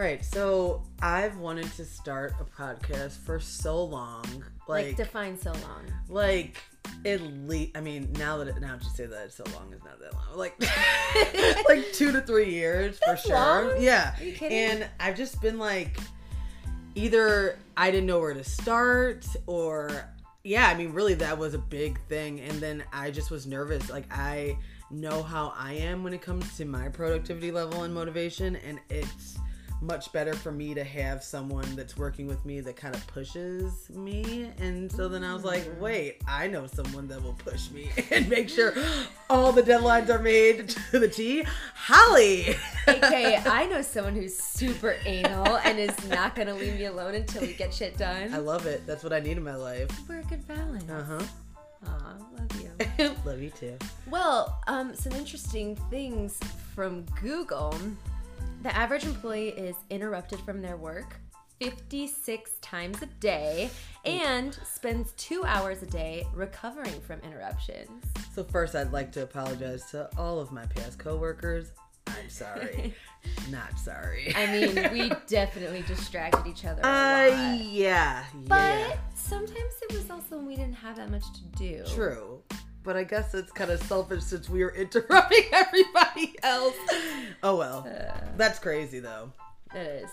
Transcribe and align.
All 0.00 0.06
right, 0.06 0.24
so 0.24 0.82
I've 1.02 1.36
wanted 1.36 1.70
to 1.74 1.84
start 1.84 2.32
a 2.40 2.44
podcast 2.44 3.18
for 3.18 3.38
so 3.38 3.84
long, 3.84 4.24
Like, 4.66 4.86
like, 4.86 4.96
define 4.96 5.38
so 5.38 5.52
long. 5.52 5.84
like 6.08 6.56
at 7.04 7.20
least. 7.20 7.76
I 7.76 7.82
mean, 7.82 8.10
now 8.14 8.38
that 8.38 8.48
it, 8.48 8.58
now 8.62 8.76
that 8.78 8.82
you 8.82 8.88
say 8.94 9.04
that 9.04 9.30
so 9.30 9.44
long, 9.54 9.70
is 9.74 9.84
not 9.84 10.00
that 10.00 10.14
long. 10.14 10.38
Like, 10.38 10.58
like 11.68 11.92
two 11.92 12.12
to 12.12 12.22
three 12.22 12.50
years 12.50 12.96
for 12.98 13.08
That's 13.08 13.26
sure. 13.26 13.34
long? 13.34 13.74
Yeah, 13.78 14.14
Are 14.18 14.24
you 14.24 14.32
kidding? 14.32 14.56
and 14.56 14.88
I've 14.98 15.18
just 15.18 15.42
been 15.42 15.58
like, 15.58 15.98
either 16.94 17.58
I 17.76 17.90
didn't 17.90 18.06
know 18.06 18.20
where 18.20 18.32
to 18.32 18.42
start, 18.42 19.26
or 19.46 20.08
yeah, 20.44 20.66
I 20.68 20.76
mean, 20.76 20.94
really, 20.94 21.12
that 21.16 21.36
was 21.36 21.52
a 21.52 21.58
big 21.58 22.00
thing, 22.08 22.40
and 22.40 22.58
then 22.58 22.84
I 22.90 23.10
just 23.10 23.30
was 23.30 23.46
nervous. 23.46 23.90
Like, 23.90 24.10
I 24.10 24.56
know 24.90 25.22
how 25.22 25.52
I 25.58 25.74
am 25.74 26.02
when 26.02 26.14
it 26.14 26.22
comes 26.22 26.56
to 26.56 26.64
my 26.64 26.88
productivity 26.88 27.52
level 27.52 27.82
and 27.82 27.92
motivation, 27.92 28.56
and 28.56 28.80
it's 28.88 29.36
much 29.80 30.12
better 30.12 30.34
for 30.34 30.52
me 30.52 30.74
to 30.74 30.84
have 30.84 31.22
someone 31.22 31.64
that's 31.74 31.96
working 31.96 32.26
with 32.26 32.44
me 32.44 32.60
that 32.60 32.76
kind 32.76 32.94
of 32.94 33.06
pushes 33.06 33.88
me. 33.90 34.50
And 34.58 34.90
so 34.92 35.08
then 35.08 35.24
I 35.24 35.32
was 35.34 35.44
like, 35.44 35.68
wait, 35.80 36.22
I 36.28 36.46
know 36.46 36.66
someone 36.66 37.08
that 37.08 37.22
will 37.22 37.34
push 37.34 37.70
me 37.70 37.90
and 38.10 38.28
make 38.28 38.48
sure 38.48 38.74
all 39.28 39.52
the 39.52 39.62
deadlines 39.62 40.10
are 40.10 40.18
made 40.18 40.68
to 40.90 40.98
the 40.98 41.08
T. 41.08 41.44
Holly. 41.74 42.56
Okay, 42.88 43.36
I 43.46 43.66
know 43.66 43.82
someone 43.82 44.14
who's 44.14 44.36
super 44.36 44.96
anal 45.06 45.56
and 45.58 45.78
is 45.78 46.08
not 46.08 46.34
gonna 46.34 46.54
leave 46.54 46.74
me 46.74 46.84
alone 46.84 47.14
until 47.14 47.42
we 47.42 47.54
get 47.54 47.72
shit 47.72 47.96
done. 47.96 48.32
I 48.34 48.38
love 48.38 48.66
it. 48.66 48.86
That's 48.86 49.02
what 49.02 49.12
I 49.12 49.20
need 49.20 49.36
in 49.36 49.44
my 49.44 49.56
life. 49.56 49.88
We're 50.08 50.20
a 50.20 50.24
good 50.24 50.46
balance. 50.46 50.90
Uh 50.90 51.04
huh. 51.04 51.24
Aw, 51.86 52.16
love 52.36 52.62
you. 52.62 53.10
love 53.24 53.40
you 53.40 53.50
too. 53.50 53.78
Well, 54.10 54.60
um, 54.66 54.94
some 54.94 55.12
interesting 55.12 55.76
things 55.88 56.38
from 56.74 57.06
Google. 57.22 57.74
The 58.62 58.76
average 58.76 59.04
employee 59.04 59.48
is 59.48 59.76
interrupted 59.88 60.40
from 60.40 60.60
their 60.60 60.76
work 60.76 61.18
56 61.60 62.50
times 62.60 63.00
a 63.02 63.06
day 63.06 63.70
and 64.04 64.58
spends 64.64 65.12
two 65.12 65.44
hours 65.44 65.82
a 65.82 65.86
day 65.86 66.26
recovering 66.34 67.00
from 67.00 67.20
interruptions. 67.20 68.04
So 68.34 68.44
first, 68.44 68.74
I'd 68.74 68.92
like 68.92 69.12
to 69.12 69.22
apologize 69.22 69.90
to 69.92 70.10
all 70.18 70.38
of 70.40 70.52
my 70.52 70.66
past 70.66 70.98
coworkers. 70.98 71.72
I'm 72.06 72.28
sorry. 72.28 72.94
Not 73.50 73.78
sorry. 73.78 74.32
I 74.34 74.46
mean, 74.46 74.92
we 74.92 75.10
definitely 75.26 75.82
distracted 75.86 76.46
each 76.46 76.64
other 76.64 76.82
a 76.82 76.86
Uh, 76.86 77.58
yeah. 77.62 78.24
But 78.46 78.78
yeah. 78.78 78.96
sometimes 79.14 79.74
it 79.88 79.92
was 79.92 80.10
also 80.10 80.36
when 80.36 80.46
we 80.46 80.56
didn't 80.56 80.74
have 80.74 80.96
that 80.96 81.10
much 81.10 81.24
to 81.34 81.42
do. 81.58 81.82
True. 81.94 82.42
But 82.82 82.96
I 82.96 83.04
guess 83.04 83.34
it's 83.34 83.52
kind 83.52 83.70
of 83.70 83.82
selfish 83.82 84.22
since 84.24 84.48
we 84.48 84.62
are 84.62 84.70
interrupting 84.74 85.44
everybody 85.52 86.34
else. 86.42 86.74
Oh 87.42 87.56
well. 87.56 87.86
That's 88.36 88.58
crazy 88.58 89.00
though. 89.00 89.32
It 89.74 90.04
is. 90.04 90.10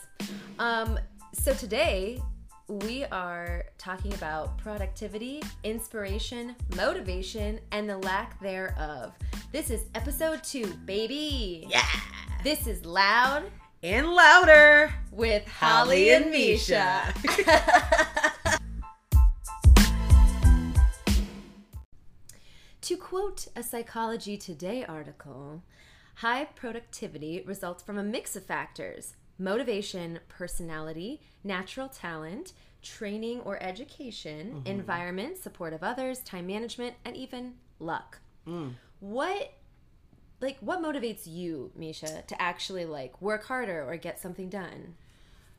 Um, 0.60 1.00
so 1.34 1.54
today 1.54 2.22
we 2.68 3.06
are 3.06 3.64
talking 3.78 4.14
about 4.14 4.58
productivity, 4.58 5.42
inspiration, 5.64 6.56
motivation, 6.76 7.60
and 7.72 7.90
the 7.90 7.98
lack 8.00 8.40
thereof. 8.42 9.14
This 9.54 9.70
is 9.70 9.86
episode 9.96 10.44
two, 10.44 10.68
baby. 10.86 11.66
Yeah. 11.70 11.86
This 12.44 12.68
is 12.68 12.86
loud 12.86 13.44
And 13.82 14.08
louder. 14.14 14.94
with 15.12 15.48
Holly, 15.48 16.10
and 16.12 16.30
Misha. 16.30 17.14
To 22.88 22.96
quote 22.96 23.50
a 23.54 23.64
Psychology 23.64 24.38
Today 24.38 24.86
article, 24.86 25.62
high 26.16 26.46
productivity 26.46 27.44
results 27.46 27.84
from 27.84 27.98
a 27.98 28.02
mix 28.02 28.38
of 28.38 28.46
factors 28.46 29.18
motivation, 29.38 30.20
personality, 30.30 31.20
natural 31.44 31.90
talent, 31.90 32.54
training 32.82 33.42
or 33.42 33.62
education, 33.62 34.62
environment, 34.66 35.38
support 35.38 35.74
of 35.74 35.84
others, 35.84 36.20
time 36.20 36.48
management, 36.48 36.96
and 37.04 37.18
even 37.18 37.56
luck. 37.80 38.20
What 39.02 39.52
like 40.40 40.58
what 40.62 40.82
motivates 40.82 41.28
you, 41.28 41.74
Misha, 41.76 42.24
to 42.26 42.42
actually 42.42 42.86
like 42.86 43.22
work 43.22 43.44
harder 43.44 43.84
or 43.84 43.98
get 43.98 44.18
something 44.18 44.48
done? 44.48 44.96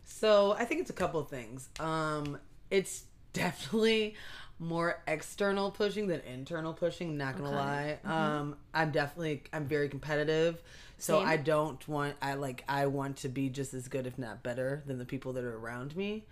So 0.02 0.56
I 0.58 0.64
think 0.64 0.80
it's 0.80 0.88
a 0.88 0.94
couple 0.94 1.20
of 1.20 1.28
things. 1.28 1.68
Um, 1.78 2.38
it's 2.70 3.02
definitely 3.34 4.14
more 4.58 5.00
external 5.06 5.70
pushing 5.70 6.08
than 6.08 6.20
internal 6.20 6.72
pushing. 6.72 7.16
Not 7.16 7.36
gonna 7.36 7.50
lie. 7.50 7.98
Um, 8.04 8.56
I'm 8.74 8.90
definitely 8.90 9.42
I'm 9.52 9.66
very 9.66 9.88
competitive, 9.88 10.62
so 10.98 11.20
Same. 11.20 11.28
I 11.28 11.36
don't 11.36 11.88
want 11.88 12.16
I 12.20 12.34
like 12.34 12.64
I 12.68 12.86
want 12.86 13.18
to 13.18 13.28
be 13.28 13.48
just 13.48 13.74
as 13.74 13.88
good, 13.88 14.06
if 14.06 14.18
not 14.18 14.42
better, 14.42 14.82
than 14.86 14.98
the 14.98 15.04
people 15.04 15.32
that 15.34 15.44
are 15.44 15.56
around 15.56 15.96
me. 15.96 16.24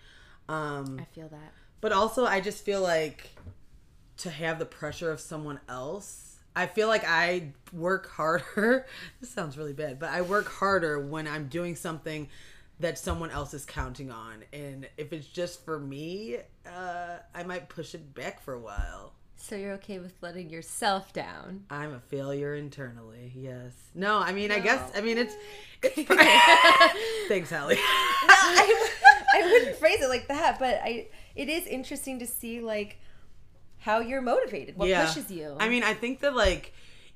Um, 0.48 0.98
I 1.00 1.04
feel 1.14 1.28
that. 1.28 1.52
but 1.80 1.92
also 1.92 2.24
I 2.24 2.40
just 2.40 2.64
feel 2.64 2.80
like 2.80 3.30
to 4.18 4.30
have 4.30 4.58
the 4.58 4.66
pressure 4.66 5.10
of 5.10 5.20
someone 5.20 5.60
else. 5.68 6.38
I 6.54 6.66
feel 6.66 6.88
like 6.88 7.04
I 7.06 7.52
work 7.72 8.08
harder. 8.10 8.86
this 9.20 9.30
sounds 9.30 9.58
really 9.58 9.74
bad, 9.74 9.98
but 9.98 10.10
I 10.10 10.22
work 10.22 10.48
harder 10.48 10.98
when 10.98 11.28
I'm 11.28 11.48
doing 11.48 11.76
something 11.76 12.28
that 12.80 12.98
someone 12.98 13.30
else 13.30 13.54
is 13.54 13.64
counting 13.64 14.10
on. 14.10 14.44
And 14.52 14.88
if 14.96 15.12
it's 15.12 15.26
just 15.26 15.64
for 15.64 15.78
me, 15.78 16.38
uh, 16.66 17.16
I 17.34 17.42
might 17.42 17.68
push 17.68 17.94
it 17.94 18.14
back 18.14 18.42
for 18.42 18.54
a 18.54 18.60
while. 18.60 19.12
So 19.38 19.54
you're 19.54 19.74
okay 19.74 19.98
with 19.98 20.14
letting 20.22 20.48
yourself 20.50 21.12
down? 21.12 21.64
I'm 21.70 21.92
a 21.92 22.00
failure 22.00 22.54
internally. 22.54 23.32
Yes. 23.34 23.72
No, 23.94 24.18
I 24.18 24.32
mean, 24.32 24.50
I 24.50 24.58
guess, 24.60 24.80
I 24.96 25.02
mean, 25.02 25.18
it's. 25.18 25.34
it's 25.82 26.08
Thanks, 27.28 27.50
Hallie. 27.50 27.76
I, 27.78 28.90
I 29.34 29.42
wouldn't 29.52 29.76
phrase 29.76 30.00
it 30.00 30.08
like 30.08 30.28
that, 30.28 30.58
but 30.58 30.80
I 30.82 31.08
it 31.34 31.48
is 31.48 31.66
interesting 31.66 32.18
to 32.20 32.26
see 32.26 32.60
like 32.60 32.98
how 33.78 34.00
you're 34.00 34.22
motivated. 34.22 34.76
What 34.76 34.90
pushes 35.06 35.30
you? 35.30 35.54
I 35.60 35.68
mean, 35.68 35.82
I 35.82 35.94
think 35.94 36.20
that 36.20 36.34
like 36.34 36.72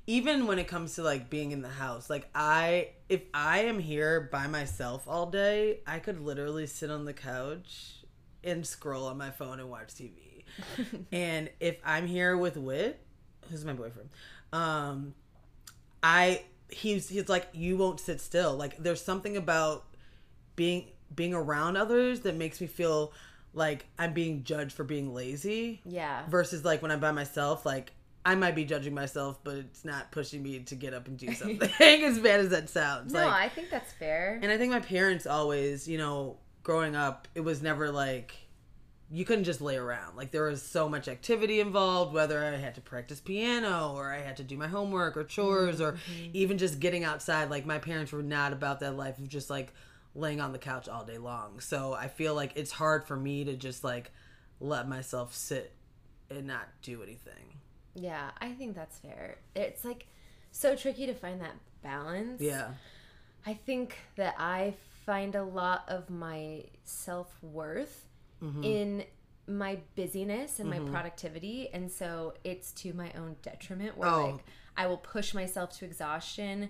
even 0.07 0.47
when 0.47 0.59
it 0.59 0.67
comes 0.67 0.95
to 0.95 1.03
like 1.03 1.29
being 1.29 1.51
in 1.51 1.61
the 1.61 1.69
house, 1.69 2.09
like 2.09 2.29
I 2.33 2.89
if 3.09 3.21
I 3.33 3.59
am 3.65 3.79
here 3.79 4.29
by 4.31 4.47
myself 4.47 5.07
all 5.07 5.27
day, 5.27 5.79
I 5.85 5.99
could 5.99 6.19
literally 6.19 6.67
sit 6.67 6.89
on 6.89 7.05
the 7.05 7.13
couch 7.13 8.03
and 8.43 8.65
scroll 8.65 9.05
on 9.07 9.17
my 9.17 9.29
phone 9.29 9.59
and 9.59 9.69
watch 9.69 9.89
TV. 9.89 10.43
and 11.11 11.49
if 11.59 11.77
I'm 11.85 12.07
here 12.07 12.35
with 12.35 12.57
Wit, 12.57 12.99
who's 13.49 13.63
my 13.63 13.73
boyfriend, 13.73 14.09
um 14.51 15.13
I 16.03 16.43
he's 16.69 17.09
he's 17.09 17.29
like 17.29 17.47
you 17.53 17.77
won't 17.77 17.99
sit 17.99 18.19
still. 18.21 18.55
Like 18.55 18.77
there's 18.77 19.03
something 19.03 19.37
about 19.37 19.85
being 20.55 20.87
being 21.13 21.33
around 21.33 21.77
others 21.77 22.21
that 22.21 22.35
makes 22.35 22.59
me 22.61 22.67
feel 22.67 23.13
like 23.53 23.85
I'm 23.99 24.13
being 24.13 24.43
judged 24.43 24.71
for 24.71 24.83
being 24.83 25.13
lazy 25.13 25.81
yeah. 25.85 26.25
versus 26.29 26.63
like 26.63 26.81
when 26.81 26.91
I'm 26.91 26.99
by 26.99 27.11
myself, 27.11 27.65
like 27.65 27.91
I 28.23 28.35
might 28.35 28.55
be 28.55 28.65
judging 28.65 28.93
myself, 28.93 29.39
but 29.43 29.55
it's 29.57 29.83
not 29.83 30.11
pushing 30.11 30.43
me 30.43 30.59
to 30.59 30.75
get 30.75 30.93
up 30.93 31.07
and 31.07 31.17
do 31.17 31.33
something. 31.33 31.69
as 31.79 32.19
bad 32.19 32.39
as 32.39 32.49
that 32.49 32.69
sounds. 32.69 33.13
No, 33.13 33.25
like, 33.25 33.33
I 33.33 33.49
think 33.49 33.69
that's 33.69 33.91
fair. 33.93 34.39
and 34.41 34.51
I 34.51 34.57
think 34.57 34.71
my 34.71 34.79
parents 34.79 35.25
always, 35.25 35.87
you 35.87 35.97
know, 35.97 36.37
growing 36.63 36.95
up, 36.95 37.27
it 37.35 37.41
was 37.41 37.61
never 37.61 37.91
like 37.91 38.35
you 39.13 39.25
couldn't 39.25 39.43
just 39.43 39.59
lay 39.59 39.75
around. 39.75 40.15
Like 40.15 40.31
there 40.31 40.43
was 40.43 40.61
so 40.61 40.87
much 40.87 41.09
activity 41.09 41.59
involved, 41.59 42.13
whether 42.13 42.43
I 42.43 42.55
had 42.55 42.75
to 42.75 42.81
practice 42.81 43.19
piano 43.19 43.93
or 43.93 44.11
I 44.11 44.19
had 44.19 44.37
to 44.37 44.43
do 44.43 44.55
my 44.55 44.67
homework 44.67 45.17
or 45.17 45.25
chores 45.25 45.81
or 45.81 45.93
mm-hmm. 45.93 46.29
even 46.33 46.57
just 46.57 46.79
getting 46.79 47.03
outside. 47.03 47.49
Like 47.49 47.65
my 47.65 47.77
parents 47.77 48.13
were 48.13 48.23
not 48.23 48.53
about 48.53 48.79
that 48.79 48.95
life 48.95 49.17
of 49.17 49.27
just 49.27 49.49
like 49.49 49.73
laying 50.15 50.39
on 50.39 50.53
the 50.53 50.59
couch 50.59 50.87
all 50.87 51.03
day 51.03 51.17
long. 51.17 51.59
So 51.59 51.93
I 51.93 52.07
feel 52.07 52.33
like 52.35 52.53
it's 52.55 52.71
hard 52.71 53.05
for 53.05 53.17
me 53.17 53.43
to 53.43 53.55
just 53.57 53.83
like 53.83 54.11
let 54.61 54.87
myself 54.87 55.33
sit 55.33 55.73
and 56.29 56.47
not 56.47 56.69
do 56.81 57.03
anything. 57.03 57.59
Yeah, 57.93 58.31
I 58.39 58.51
think 58.53 58.75
that's 58.75 58.97
fair. 58.99 59.37
It's 59.55 59.83
like 59.85 60.07
so 60.51 60.75
tricky 60.75 61.05
to 61.05 61.13
find 61.13 61.41
that 61.41 61.55
balance. 61.83 62.41
Yeah. 62.41 62.69
I 63.45 63.53
think 63.53 63.97
that 64.17 64.35
I 64.37 64.75
find 65.05 65.35
a 65.35 65.43
lot 65.43 65.83
of 65.87 66.09
my 66.09 66.63
self 66.83 67.31
worth 67.41 68.05
Mm-hmm. 68.43 68.63
in 68.63 69.03
my 69.47 69.77
busyness 69.95 70.59
and 70.59 70.67
my 70.67 70.79
productivity. 70.79 71.69
And 71.71 71.91
so 71.91 72.33
it's 72.43 72.71
to 72.71 72.91
my 72.93 73.11
own 73.15 73.35
detriment 73.43 73.95
where 73.97 74.09
Oh. 74.09 74.25
like 74.31 74.43
I 74.75 74.87
will 74.87 74.97
push 74.97 75.35
myself 75.35 75.77
to 75.77 75.85
exhaustion. 75.85 76.69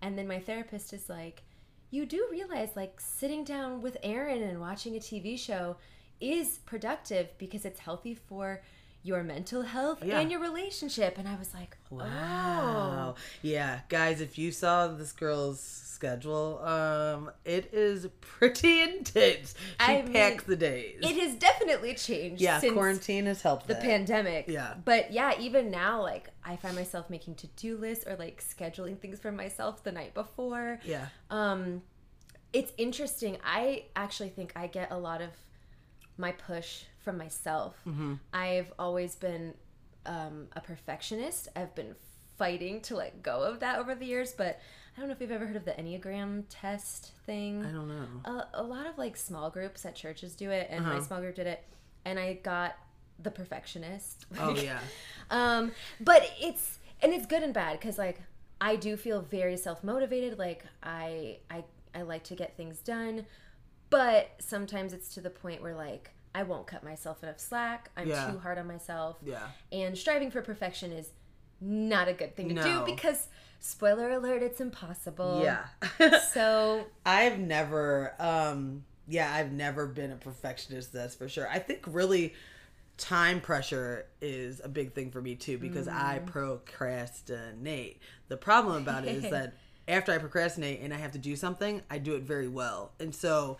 And 0.00 0.16
then 0.16 0.26
my 0.26 0.38
therapist 0.38 0.94
is 0.94 1.10
like, 1.10 1.42
you 1.90 2.06
do 2.06 2.26
realize 2.30 2.70
like 2.74 2.98
sitting 3.00 3.44
down 3.44 3.82
with 3.82 3.98
Aaron 4.02 4.42
and 4.42 4.60
watching 4.62 4.96
a 4.96 4.98
TV 4.98 5.38
show 5.38 5.76
is 6.22 6.58
productive 6.64 7.28
because 7.36 7.66
it's 7.66 7.80
healthy 7.80 8.14
for 8.14 8.62
your 9.02 9.22
mental 9.22 9.62
health 9.62 10.02
Yeah. 10.04 10.20
and 10.20 10.30
your 10.30 10.40
relationship. 10.40 11.16
And 11.18 11.26
I 11.26 11.36
was 11.36 11.54
like, 11.54 11.76
Wow. 11.90 13.14
oh. 13.16 13.20
Yeah, 13.42 13.80
guys, 13.88 14.20
if 14.20 14.36
you 14.38 14.52
saw 14.52 14.88
this 14.88 15.12
girl's 15.12 15.60
schedule, 15.60 16.58
um, 16.64 17.30
it 17.44 17.72
is 17.72 18.06
pretty 18.20 18.80
intense. 18.82 19.54
She 19.80 19.86
I 19.92 20.02
mean, 20.02 20.12
packs 20.12 20.44
the 20.44 20.56
days. 20.56 20.98
It 21.02 21.16
has 21.18 21.34
definitely 21.34 21.94
changed 21.94 22.40
yeah, 22.42 22.58
since 22.60 22.72
quarantine 22.72 23.26
has 23.26 23.42
helped. 23.42 23.66
the 23.68 23.74
that. 23.74 23.82
pandemic. 23.82 24.46
Yeah. 24.48 24.74
But 24.84 25.12
yeah, 25.12 25.32
even 25.38 25.70
now, 25.70 26.02
like 26.02 26.30
I 26.44 26.56
find 26.56 26.74
myself 26.76 27.08
making 27.10 27.36
to 27.36 27.46
do 27.48 27.76
lists 27.76 28.06
or 28.06 28.16
like 28.16 28.42
scheduling 28.42 28.98
things 28.98 29.18
for 29.18 29.32
myself 29.32 29.82
the 29.82 29.92
night 29.92 30.14
before. 30.14 30.78
Yeah. 30.84 31.06
Um, 31.30 31.82
it's 32.52 32.72
interesting. 32.78 33.38
I 33.44 33.84
actually 33.94 34.30
think 34.30 34.52
I 34.56 34.66
get 34.66 34.90
a 34.90 34.98
lot 34.98 35.20
of 35.22 35.30
my 36.20 36.32
push 36.32 36.84
from 37.04 37.18
myself. 37.18 37.74
Mm-hmm. 37.86 38.14
I've 38.32 38.72
always 38.78 39.16
been 39.16 39.54
um, 40.06 40.46
a 40.54 40.60
perfectionist. 40.60 41.48
I've 41.56 41.74
been 41.74 41.94
fighting 42.38 42.80
to 42.82 42.96
let 42.96 43.22
go 43.22 43.42
of 43.42 43.60
that 43.60 43.78
over 43.78 43.94
the 43.94 44.06
years, 44.06 44.32
but 44.32 44.60
I 44.96 45.00
don't 45.00 45.08
know 45.08 45.14
if 45.14 45.20
you've 45.20 45.30
ever 45.30 45.46
heard 45.46 45.56
of 45.56 45.64
the 45.64 45.72
Enneagram 45.72 46.44
test 46.48 47.12
thing. 47.26 47.64
I 47.64 47.70
don't 47.72 47.88
know. 47.88 48.06
A, 48.54 48.60
a 48.60 48.62
lot 48.62 48.86
of 48.86 48.98
like 48.98 49.16
small 49.16 49.50
groups 49.50 49.84
at 49.86 49.94
churches 49.94 50.34
do 50.34 50.50
it, 50.50 50.68
and 50.70 50.84
my 50.84 50.92
Uh-huh. 50.92 51.00
small 51.02 51.20
group 51.20 51.34
did 51.36 51.46
it, 51.46 51.62
and 52.04 52.18
I 52.18 52.34
got 52.34 52.76
the 53.18 53.30
perfectionist. 53.30 54.26
Oh 54.38 54.54
yeah. 54.62 54.80
Um, 55.30 55.72
but 56.00 56.22
it's 56.40 56.78
and 57.02 57.12
it's 57.12 57.26
good 57.26 57.42
and 57.42 57.54
bad 57.54 57.78
because 57.78 57.98
like 57.98 58.20
I 58.60 58.76
do 58.76 58.96
feel 58.96 59.20
very 59.22 59.56
self 59.56 59.82
motivated. 59.84 60.38
Like 60.38 60.64
I 60.82 61.38
I 61.50 61.64
I 61.94 62.02
like 62.02 62.24
to 62.24 62.34
get 62.34 62.56
things 62.56 62.78
done, 62.80 63.26
but 63.90 64.30
sometimes 64.38 64.92
it's 64.92 65.12
to 65.14 65.20
the 65.20 65.30
point 65.30 65.62
where 65.62 65.74
like 65.74 66.10
I 66.34 66.44
won't 66.44 66.66
cut 66.66 66.84
myself 66.84 67.22
enough 67.22 67.40
slack. 67.40 67.90
I'm 67.96 68.08
Yeah. 68.08 68.30
too 68.30 68.38
hard 68.38 68.56
on 68.58 68.66
myself. 68.68 69.16
Yeah. 69.24 69.48
And 69.72 69.98
striving 69.98 70.30
for 70.30 70.42
perfection 70.42 70.92
is 70.92 71.10
not 71.60 72.06
a 72.08 72.12
good 72.12 72.36
thing 72.36 72.48
to 72.50 72.54
No. 72.54 72.62
do 72.86 72.92
because 72.92 73.26
spoiler 73.58 74.10
alert, 74.12 74.42
it's 74.42 74.60
impossible. 74.60 75.42
Yeah. 75.44 75.64
So 76.32 76.86
I've 77.04 77.38
never 77.38 78.14
um 78.18 78.84
yeah, 79.08 79.34
I've 79.34 79.50
never 79.50 79.86
been 79.88 80.12
a 80.12 80.16
perfectionist, 80.16 80.92
that's 80.92 81.16
for 81.16 81.28
sure. 81.28 81.48
I 81.48 81.58
think 81.58 81.80
really 81.88 82.32
time 82.96 83.40
pressure 83.40 84.06
is 84.20 84.60
a 84.62 84.68
big 84.68 84.92
thing 84.92 85.10
for 85.10 85.20
me 85.20 85.34
too 85.34 85.58
because 85.58 85.88
I 85.88 86.20
procrastinate. 86.26 88.00
The 88.28 88.36
problem 88.36 88.76
about 88.80 89.04
it 89.04 89.16
is 89.24 89.30
that 89.30 89.54
after 89.88 90.12
I 90.12 90.18
procrastinate 90.18 90.80
and 90.80 90.94
I 90.94 90.98
have 90.98 91.12
to 91.12 91.18
do 91.18 91.34
something, 91.34 91.82
I 91.90 91.98
do 91.98 92.14
it 92.14 92.22
very 92.22 92.46
well. 92.48 92.92
And 93.00 93.14
so 93.14 93.58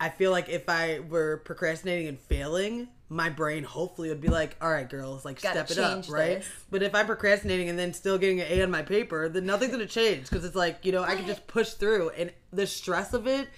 I 0.00 0.08
feel 0.08 0.30
like 0.30 0.48
if 0.48 0.68
I 0.68 1.00
were 1.00 1.42
procrastinating 1.44 2.08
and 2.08 2.18
failing, 2.18 2.88
my 3.10 3.28
brain 3.28 3.64
hopefully 3.64 4.08
would 4.08 4.22
be 4.22 4.28
like, 4.28 4.56
"All 4.60 4.70
right, 4.70 4.88
girls, 4.88 5.26
like 5.26 5.42
Gotta 5.42 5.66
step 5.66 5.70
it 5.70 5.78
up, 5.78 6.08
right?" 6.08 6.38
this. 6.38 6.48
But 6.70 6.82
if 6.82 6.94
I'm 6.94 7.04
procrastinating 7.04 7.68
and 7.68 7.78
then 7.78 7.92
still 7.92 8.16
getting 8.16 8.40
an 8.40 8.46
A 8.48 8.62
on 8.62 8.70
my 8.70 8.80
paper, 8.80 9.28
then 9.28 9.44
nothing's 9.44 9.72
gonna 9.72 9.86
change 9.86 10.30
because 10.30 10.44
it's 10.46 10.56
like 10.56 10.86
you 10.86 10.92
know 10.92 11.02
I 11.02 11.16
can 11.16 11.26
just 11.26 11.46
push 11.46 11.74
through, 11.74 12.10
and 12.10 12.32
the 12.50 12.66
stress 12.66 13.12
of 13.12 13.26
it 13.26 13.48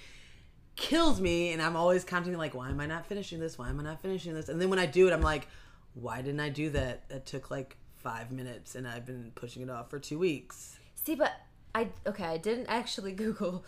kills 0.75 1.21
me. 1.21 1.53
And 1.53 1.62
I'm 1.62 1.77
always 1.77 2.03
counting 2.03 2.37
like, 2.37 2.55
"Why 2.55 2.71
am 2.71 2.81
I 2.81 2.87
not 2.87 3.06
finishing 3.06 3.38
this? 3.38 3.56
Why 3.56 3.69
am 3.69 3.79
I 3.79 3.85
not 3.85 4.03
finishing 4.03 4.35
this?" 4.35 4.49
And 4.49 4.61
then 4.61 4.69
when 4.69 4.81
I 4.81 4.87
do 4.87 5.06
it, 5.06 5.12
I'm 5.12 5.23
like, 5.23 5.47
"Why 5.95 6.23
didn't 6.23 6.41
I 6.41 6.49
do 6.49 6.71
that? 6.71 7.09
That 7.09 7.25
took 7.25 7.53
like 7.53 7.77
five 7.95 8.33
minutes, 8.33 8.75
and 8.75 8.88
I've 8.88 9.06
been 9.06 9.31
pushing 9.37 9.62
it 9.62 9.71
off 9.71 9.91
for 9.91 10.00
two 10.00 10.19
weeks." 10.19 10.77
See, 10.97 11.15
but 11.15 11.33
I 11.73 11.88
okay, 12.05 12.25
I 12.25 12.37
didn't 12.37 12.67
actually 12.67 13.12
Google 13.25 13.65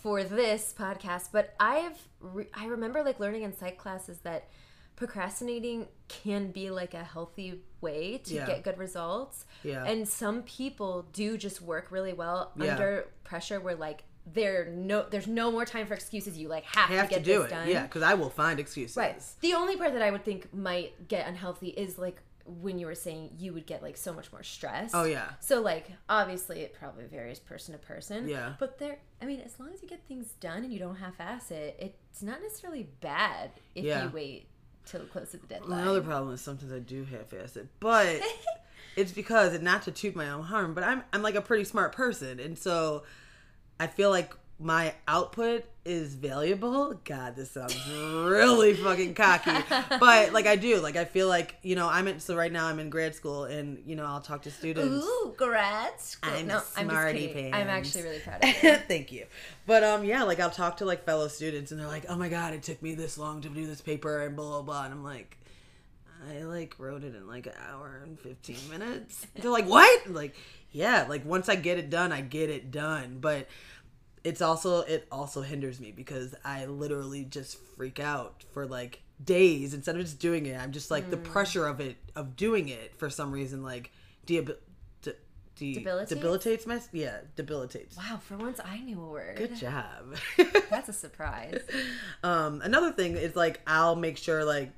for 0.00 0.24
this 0.24 0.74
podcast, 0.76 1.28
but 1.32 1.54
I've 1.60 1.96
re- 2.20 2.48
I 2.54 2.66
remember 2.66 3.02
like 3.04 3.20
learning 3.20 3.42
in 3.42 3.56
psych 3.56 3.78
classes 3.78 4.18
that 4.24 4.48
procrastinating 4.96 5.88
can 6.08 6.50
be 6.50 6.70
like 6.70 6.94
a 6.94 7.02
healthy 7.04 7.60
way 7.80 8.18
to 8.18 8.34
Yeah. 8.34 8.46
get 8.46 8.62
good 8.62 8.78
results. 8.78 9.46
Yeah. 9.64 9.84
And 9.84 10.06
some 10.08 10.42
people 10.42 11.06
do 11.12 11.36
just 11.36 11.60
work 11.60 11.90
really 11.90 12.12
well 12.12 12.52
Yeah. 12.56 12.72
under 12.72 13.08
pressure 13.24 13.60
where 13.60 13.74
like 13.74 14.04
there 14.24 14.66
no 14.66 15.04
there's 15.10 15.26
no 15.26 15.50
more 15.50 15.64
time 15.64 15.86
for 15.86 15.94
excuses. 15.94 16.38
You 16.38 16.48
like 16.48 16.64
have, 16.64 16.88
have 16.90 17.08
to 17.08 17.14
to 17.16 17.20
get 17.20 17.24
do 17.24 17.38
this 17.42 17.46
it, 17.46 17.50
done. 17.50 17.68
yeah, 17.68 17.82
because 17.82 18.02
I 18.02 18.14
will 18.14 18.30
find 18.30 18.60
excuses. 18.60 18.96
Right. 18.96 19.20
The 19.40 19.54
only 19.54 19.76
part 19.76 19.92
that 19.94 20.02
I 20.02 20.10
would 20.12 20.24
think 20.24 20.52
might 20.54 21.08
get 21.08 21.26
unhealthy 21.26 21.68
is 21.68 21.98
like 21.98 22.20
when 22.46 22.78
you 22.78 22.86
were 22.86 22.94
saying 22.94 23.30
you 23.38 23.52
would 23.52 23.66
get 23.66 23.82
like 23.82 23.96
so 23.96 24.12
much 24.12 24.30
more 24.32 24.42
stress. 24.42 24.90
Oh, 24.94 25.04
yeah. 25.04 25.30
So 25.40 25.60
like 25.60 25.90
obviously 26.08 26.60
it 26.60 26.74
probably 26.74 27.04
varies 27.04 27.38
person 27.38 27.72
to 27.72 27.78
person. 27.78 28.28
Yeah. 28.28 28.54
But 28.58 28.78
there 28.78 28.98
I 29.20 29.26
mean 29.26 29.40
as 29.40 29.58
long 29.60 29.70
as 29.72 29.82
you 29.82 29.88
get 29.88 30.02
things 30.08 30.28
done 30.40 30.64
and 30.64 30.72
you 30.72 30.78
don't 30.78 30.96
half 30.96 31.20
ass 31.20 31.50
it, 31.50 31.76
it's 31.78 32.22
not 32.22 32.40
necessarily 32.42 32.88
bad 33.00 33.50
if 33.74 33.84
Yeah. 33.84 34.04
you 34.04 34.10
wait 34.10 34.48
till 34.84 35.00
close 35.06 35.30
to 35.30 35.36
the 35.36 35.46
deadline. 35.46 35.82
Another 35.82 36.02
problem 36.02 36.34
is 36.34 36.40
sometimes 36.40 36.72
I 36.72 36.80
do 36.80 37.04
half-ass 37.04 37.56
it, 37.56 37.68
but 37.78 38.20
it's 38.96 39.12
because 39.12 39.54
and 39.54 39.62
not 39.62 39.82
to 39.82 39.92
toot 39.92 40.16
my 40.16 40.28
own 40.30 40.42
harm, 40.42 40.74
but 40.74 40.82
I'm 40.84 41.02
I'm 41.12 41.22
like 41.22 41.36
a 41.36 41.40
pretty 41.40 41.64
smart 41.64 41.94
person, 41.94 42.40
and 42.40 42.58
so 42.58 43.04
I 43.78 43.86
feel 43.86 44.10
like 44.10 44.34
my 44.62 44.94
output 45.08 45.64
is 45.84 46.14
valuable. 46.14 46.94
God, 47.04 47.34
this 47.34 47.50
sounds 47.50 47.76
really 47.90 48.74
fucking 48.74 49.14
cocky, 49.14 49.50
but 50.00 50.32
like 50.32 50.46
I 50.46 50.56
do, 50.56 50.80
like 50.80 50.96
I 50.96 51.04
feel 51.04 51.28
like 51.28 51.56
you 51.62 51.74
know 51.74 51.88
I'm 51.88 52.06
in. 52.08 52.20
So 52.20 52.36
right 52.36 52.52
now 52.52 52.66
I'm 52.66 52.78
in 52.78 52.88
grad 52.88 53.14
school, 53.14 53.44
and 53.44 53.82
you 53.84 53.96
know 53.96 54.04
I'll 54.04 54.20
talk 54.20 54.42
to 54.42 54.50
students. 54.50 55.04
Ooh, 55.04 55.34
grad 55.36 56.00
school. 56.00 56.32
I'm 56.32 56.46
no, 56.46 56.62
I'm 56.76 56.88
smarty 56.88 57.28
kidding. 57.28 57.54
I'm 57.54 57.68
actually 57.68 58.04
really 58.04 58.20
proud 58.20 58.44
of 58.44 58.48
you. 58.62 58.76
Thank 58.76 59.10
you. 59.12 59.26
But 59.66 59.82
um 59.82 60.04
yeah, 60.04 60.22
like 60.22 60.38
I'll 60.40 60.50
talk 60.50 60.76
to 60.78 60.84
like 60.84 61.04
fellow 61.04 61.28
students 61.28 61.72
and 61.72 61.80
they're 61.80 61.88
like, 61.88 62.04
"Oh 62.08 62.16
my 62.16 62.28
god, 62.28 62.54
it 62.54 62.62
took 62.62 62.80
me 62.82 62.94
this 62.94 63.18
long 63.18 63.40
to 63.42 63.48
do 63.48 63.66
this 63.66 63.80
paper 63.80 64.22
and 64.22 64.36
blah 64.36 64.48
blah 64.48 64.62
blah." 64.62 64.84
And 64.84 64.94
I'm 64.94 65.04
like, 65.04 65.36
"I 66.30 66.44
like 66.44 66.76
wrote 66.78 67.02
it 67.02 67.14
in 67.16 67.26
like 67.26 67.46
an 67.46 67.54
hour 67.70 68.02
and 68.04 68.18
15 68.20 68.56
minutes." 68.70 69.26
They're 69.34 69.50
like, 69.50 69.68
"What?" 69.68 70.06
I'm 70.06 70.14
like, 70.14 70.36
"Yeah, 70.70 71.06
like 71.08 71.24
once 71.24 71.48
I 71.48 71.56
get 71.56 71.78
it 71.78 71.90
done, 71.90 72.12
I 72.12 72.20
get 72.20 72.50
it 72.50 72.70
done." 72.70 73.18
But 73.20 73.48
it's 74.24 74.40
also 74.40 74.80
it 74.82 75.06
also 75.10 75.42
hinders 75.42 75.80
me 75.80 75.92
because 75.92 76.34
I 76.44 76.66
literally 76.66 77.24
just 77.24 77.58
freak 77.76 77.98
out 78.00 78.44
for 78.52 78.66
like 78.66 79.02
days 79.22 79.74
instead 79.74 79.96
of 79.96 80.02
just 80.02 80.18
doing 80.18 80.46
it. 80.46 80.58
I'm 80.60 80.72
just 80.72 80.90
like 80.90 81.10
the 81.10 81.16
pressure 81.16 81.66
of 81.66 81.80
it 81.80 81.96
of 82.14 82.36
doing 82.36 82.68
it 82.68 82.94
for 82.96 83.10
some 83.10 83.32
reason 83.32 83.62
like 83.62 83.90
deab- 84.26 84.56
de- 85.02 85.14
de- 85.56 85.74
Debilitates? 85.74 86.08
debilitates 86.08 86.66
my 86.66 86.80
yeah 86.92 87.18
debilitates. 87.36 87.96
Wow, 87.96 88.20
for 88.22 88.36
once 88.36 88.60
I 88.64 88.78
knew 88.80 89.00
a 89.02 89.06
word. 89.06 89.36
Good 89.36 89.56
job. 89.56 90.16
That's 90.70 90.88
a 90.88 90.92
surprise. 90.92 91.60
um, 92.22 92.60
another 92.62 92.92
thing 92.92 93.16
is 93.16 93.34
like 93.36 93.60
I'll 93.66 93.96
make 93.96 94.16
sure 94.18 94.44
like 94.44 94.72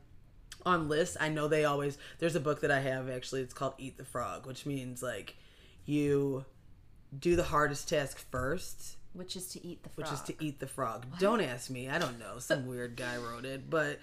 on 0.66 0.88
lists. 0.88 1.16
I 1.20 1.28
know 1.28 1.48
they 1.48 1.64
always. 1.64 1.98
There's 2.18 2.36
a 2.36 2.40
book 2.40 2.60
that 2.62 2.70
I 2.70 2.80
have 2.80 3.10
actually. 3.10 3.42
It's 3.42 3.54
called 3.54 3.74
Eat 3.78 3.98
the 3.98 4.04
Frog, 4.04 4.46
which 4.46 4.64
means 4.64 5.02
like 5.02 5.36
you 5.84 6.44
do 7.16 7.36
the 7.36 7.44
hardest 7.44 7.88
task 7.88 8.18
first, 8.30 8.96
Which 9.14 9.36
is 9.36 9.46
to 9.52 9.66
eat 9.66 9.82
the 9.82 9.88
frog. 9.88 9.96
which 10.10 10.12
is 10.12 10.20
to 10.22 10.34
eat 10.44 10.60
the 10.60 10.66
frog. 10.66 11.06
Don't 11.18 11.40
ask 11.40 11.70
me. 11.70 11.88
I 11.88 11.98
don't 11.98 12.18
know. 12.18 12.38
Some 12.38 12.66
weird 12.68 12.96
guy 12.96 13.16
wrote 13.16 13.44
it, 13.44 13.70
but. 13.70 13.98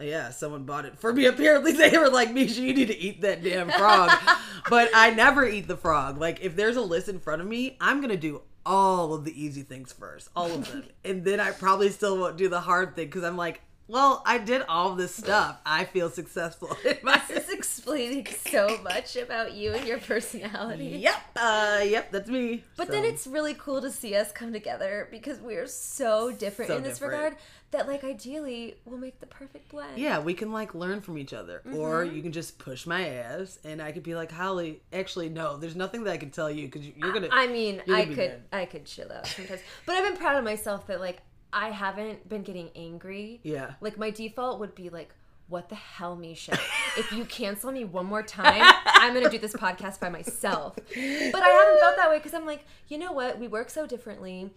Yeah, 0.00 0.30
someone 0.30 0.62
bought 0.62 0.84
it 0.84 0.96
for 1.00 1.12
me. 1.12 1.24
Apparently, 1.26 1.72
they 1.72 1.98
were 1.98 2.08
like, 2.08 2.32
"Misha, 2.32 2.60
you 2.60 2.72
need 2.72 2.86
to 2.86 2.96
eat 2.96 3.22
that 3.22 3.42
damn 3.42 3.68
frog." 3.68 4.12
but 4.70 4.90
I 4.94 5.10
never 5.10 5.44
eat 5.44 5.66
the 5.66 5.76
frog. 5.76 6.20
Like, 6.20 6.38
if 6.40 6.54
there's 6.54 6.76
a 6.76 6.80
list 6.82 7.08
in 7.08 7.18
front 7.18 7.42
of 7.42 7.48
me, 7.48 7.76
I'm 7.80 8.00
gonna 8.00 8.16
do 8.16 8.42
all 8.64 9.12
of 9.12 9.24
the 9.24 9.42
easy 9.44 9.62
things 9.62 9.92
first, 9.92 10.28
all 10.36 10.52
of 10.52 10.70
them, 10.70 10.84
and 11.04 11.24
then 11.24 11.40
I 11.40 11.50
probably 11.50 11.88
still 11.90 12.16
won't 12.16 12.36
do 12.36 12.48
the 12.48 12.60
hard 12.60 12.94
thing 12.94 13.06
because 13.06 13.24
I'm 13.24 13.36
like, 13.36 13.60
"Well, 13.88 14.22
I 14.24 14.38
did 14.38 14.62
all 14.68 14.94
this 14.94 15.12
stuff. 15.16 15.58
I 15.66 15.82
feel 15.82 16.10
successful." 16.10 16.76
In 16.84 16.98
my- 17.02 17.20
explaining 17.58 18.26
so 18.46 18.78
much 18.82 19.16
about 19.16 19.52
you 19.54 19.72
and 19.72 19.86
your 19.86 19.98
personality. 19.98 20.86
yep, 21.00 21.16
uh, 21.36 21.80
yep, 21.84 22.10
that's 22.10 22.28
me. 22.30 22.64
But 22.76 22.86
So, 22.86 22.92
then 22.94 23.04
it's 23.04 23.26
really 23.26 23.54
cool 23.54 23.80
to 23.82 23.90
see 23.90 24.14
us 24.14 24.32
come 24.32 24.52
together 24.52 25.08
because 25.10 25.40
we 25.40 25.56
are 25.56 25.66
so 25.66 26.30
different 26.32 26.70
So 26.70 26.76
in 26.78 26.82
this 26.82 26.98
different. 26.98 27.12
regard 27.14 27.36
that, 27.70 27.86
like, 27.86 28.02
ideally, 28.04 28.76
we'll 28.86 28.98
make 28.98 29.20
the 29.20 29.26
perfect 29.26 29.68
blend. 29.68 29.98
yeah, 29.98 30.18
we 30.20 30.32
can 30.32 30.52
like 30.52 30.74
learn 30.74 31.00
from 31.02 31.18
each 31.18 31.34
other, 31.34 31.60
or 31.74 32.04
Mm-hmm. 32.04 32.16
you 32.16 32.22
can 32.22 32.32
just 32.32 32.58
push 32.58 32.86
my 32.86 33.06
ass, 33.08 33.58
and 33.64 33.82
I 33.82 33.92
could 33.92 34.02
be 34.04 34.14
like, 34.14 34.32
"Holly, 34.32 34.80
actually, 34.92 35.28
no, 35.28 35.56
there's 35.58 35.76
nothing 35.76 36.04
that 36.04 36.12
I 36.12 36.16
can 36.16 36.30
tell 36.30 36.50
you 36.50 36.66
because 36.68 36.86
you're 36.96 37.12
gonna." 37.12 37.28
I 37.30 37.46
mean, 37.48 37.82
I 37.90 38.06
could, 38.06 38.14
good. 38.14 38.42
I 38.52 38.64
could 38.64 38.86
chill 38.86 39.12
out 39.12 39.26
sometimes, 39.26 39.60
but 39.84 39.94
I've 39.96 40.04
been 40.04 40.16
proud 40.16 40.36
of 40.36 40.44
myself 40.44 40.86
that 40.86 41.00
like 41.00 41.18
I 41.52 41.68
haven't 41.70 42.26
been 42.28 42.42
getting 42.42 42.70
angry. 42.74 43.40
Yeah. 43.42 43.74
Like 43.82 43.98
my 43.98 44.10
default 44.10 44.60
would 44.60 44.74
be 44.74 44.88
like, 44.90 45.10
"What 45.48 45.68
the 45.68 45.74
hell, 45.74 46.14
Misha? 46.16 46.52
if 46.96 47.10
you 47.12 47.24
cancel 47.24 47.72
me 47.72 47.84
one 47.84 48.06
more 48.06 48.22
time, 48.22 48.62
I'm 48.86 49.14
gonna 49.14 49.30
do 49.30 49.38
this 49.38 49.54
podcast 49.54 49.98
by 50.00 50.08
myself." 50.08 50.74
But 50.76 50.94
I 51.42 51.48
haven't 51.48 51.80
felt 51.80 51.96
that 51.96 52.08
way 52.10 52.18
because 52.18 52.34
I'm 52.34 52.46
like, 52.46 52.64
you 52.88 52.98
know 52.98 53.12
what? 53.12 53.38
We 53.38 53.48
work 53.48 53.70
so 53.70 53.86
differently, 53.86 54.50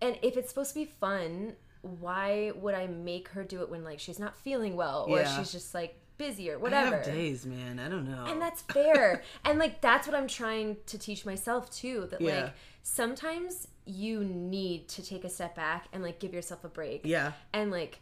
and 0.00 0.18
if 0.22 0.36
it's 0.36 0.48
supposed 0.48 0.70
to 0.70 0.74
be 0.80 0.84
fun, 0.86 1.54
why 1.82 2.52
would 2.56 2.74
I 2.74 2.86
make 2.88 3.28
her 3.28 3.44
do 3.44 3.62
it 3.62 3.68
when 3.70 3.84
like 3.84 4.00
she's 4.00 4.18
not 4.18 4.36
feeling 4.36 4.74
well 4.76 5.06
or 5.08 5.20
Yeah. 5.20 5.36
she's 5.38 5.52
just 5.52 5.74
like 5.74 5.98
busy 6.18 6.50
or 6.50 6.54
I 6.54 6.56
whatever? 6.56 6.96
have 6.96 7.04
days, 7.04 7.46
man. 7.46 7.78
I 7.78 7.88
don't 7.88 8.08
know. 8.10 8.24
and 8.26 8.42
that's 8.42 8.62
fair 8.62 9.22
and 9.44 9.58
like 9.60 9.80
that's 9.80 10.04
what 10.08 10.16
i'm 10.16 10.26
trying 10.26 10.76
to 10.86 10.98
teach 10.98 11.24
myself 11.24 11.70
too 11.70 12.08
that 12.10 12.20
Yeah. 12.20 12.40
like 12.42 12.52
sometimes 12.82 13.68
you 13.86 14.24
need 14.24 14.88
to 14.88 15.02
take 15.06 15.22
a 15.24 15.28
step 15.30 15.54
back 15.54 15.86
and 15.92 16.02
like 16.02 16.18
give 16.18 16.34
yourself 16.34 16.64
a 16.64 16.68
break 16.68 17.02
yeah, 17.04 17.32
and 17.52 17.70
like 17.70 18.00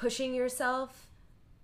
pushing 0.00 0.34
yourself 0.34 1.08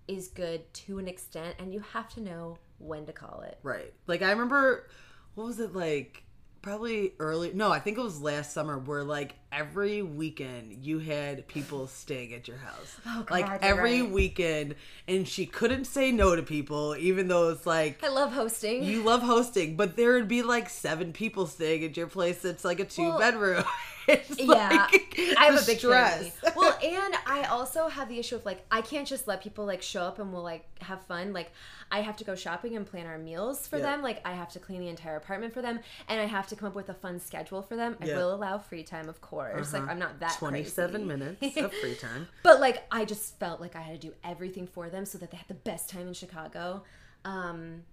is 0.07 0.27
good 0.27 0.71
to 0.71 0.99
an 0.99 1.07
extent 1.07 1.55
and 1.57 1.73
you 1.73 1.83
have 1.93 2.07
to 2.07 2.21
know 2.21 2.55
when 2.77 3.03
to 3.03 3.11
call 3.11 3.41
it 3.41 3.57
right. 3.63 3.91
Like 4.05 4.21
I 4.21 4.29
remember, 4.29 4.87
what 5.33 5.47
was 5.47 5.59
it 5.59 5.75
like? 5.75 6.23
Probably 6.61 7.13
early. 7.19 7.53
No, 7.53 7.71
I 7.71 7.79
think 7.79 7.97
it 7.97 8.01
was 8.01 8.21
last 8.21 8.51
summer. 8.51 8.77
Where 8.77 9.03
like 9.03 9.35
every 9.51 10.01
weekend 10.01 10.85
you 10.85 10.99
had 10.99 11.47
people 11.47 11.87
staying 11.87 12.33
at 12.33 12.47
your 12.47 12.57
house. 12.57 12.97
Oh, 13.05 13.23
God, 13.25 13.31
like 13.31 13.63
every 13.63 14.01
right. 14.01 14.11
weekend, 14.11 14.75
and 15.07 15.27
she 15.27 15.45
couldn't 15.45 15.85
say 15.85 16.11
no 16.11 16.35
to 16.35 16.43
people, 16.43 16.95
even 16.97 17.29
though 17.29 17.49
it's 17.49 17.65
like 17.65 18.03
i 18.03 18.09
love 18.09 18.33
hosting 18.33 18.83
you 18.83 19.01
love 19.01 19.21
hosting, 19.21 19.77
but 19.77 19.95
there 19.95 20.13
would 20.13 20.27
be 20.27 20.43
like 20.43 20.69
seven 20.69 21.13
people 21.13 21.47
staying 21.47 21.83
at 21.85 21.97
your 21.97 22.07
place. 22.07 22.43
It's 22.43 22.65
like 22.65 22.79
a 22.79 22.85
two 22.85 23.03
Well, 23.09 23.19
bedroom. 23.19 23.63
It's 24.07 24.39
Yeah, 24.39 24.87
like 24.91 25.19
I 25.37 25.45
have 25.45 25.61
a 25.61 25.65
big 25.65 25.79
stress. 25.79 26.29
family. 26.29 26.53
Well, 26.55 26.77
and 26.83 27.13
I 27.25 27.43
also 27.49 27.87
have 27.87 28.07
the 28.09 28.19
issue 28.19 28.35
of 28.35 28.45
like 28.45 28.65
I 28.71 28.81
can't 28.81 29.07
just 29.07 29.27
let 29.27 29.41
people 29.43 29.65
like 29.65 29.81
show 29.81 30.01
up 30.03 30.19
and 30.19 30.31
we'll 30.31 30.43
like 30.43 30.65
have 30.81 31.01
fun. 31.05 31.33
Like 31.33 31.51
I 31.91 32.01
have 32.01 32.17
to 32.17 32.23
go 32.23 32.35
shopping 32.35 32.75
and 32.75 32.85
plan 32.85 33.05
our 33.07 33.17
meals 33.17 33.67
for 33.67 33.77
Yeah. 33.77 33.83
them. 33.83 34.01
Like 34.01 34.21
I 34.25 34.33
have 34.33 34.49
to 34.53 34.59
clean 34.59 34.79
the 34.81 34.87
entire 34.87 35.15
apartment 35.17 35.53
for 35.53 35.61
them, 35.61 35.79
and 36.07 36.19
I 36.21 36.25
have 36.25 36.47
to 36.47 36.55
come 36.55 36.67
up 36.69 36.75
with 36.75 36.89
a 36.89 36.93
fun 36.93 37.19
schedule 37.19 37.61
for 37.61 37.75
them. 37.75 37.97
I 38.01 38.05
will 38.05 38.33
allow 38.33 38.57
free 38.57 38.83
time, 38.83 39.09
of 39.09 39.19
course. 39.21 39.73
Like 39.73 39.83
Uh-huh. 39.83 39.91
I'm 39.91 39.99
not 39.99 40.19
that 40.21 40.37
27 40.37 40.91
crazy. 40.91 41.05
minutes 41.05 41.57
of 41.57 41.73
free 41.81 41.95
time. 41.95 42.27
But 42.43 42.59
like 42.59 42.83
I 42.91 43.05
just 43.05 43.37
felt 43.39 43.59
like 43.59 43.75
I 43.75 43.81
had 43.81 43.99
to 44.01 44.07
do 44.09 44.13
everything 44.23 44.67
for 44.67 44.89
them 44.89 45.05
so 45.05 45.17
that 45.17 45.31
they 45.31 45.37
had 45.37 45.47
the 45.47 45.53
best 45.53 45.89
time 45.89 46.07
in 46.07 46.13
Chicago. 46.13 46.83
Um 47.25 47.83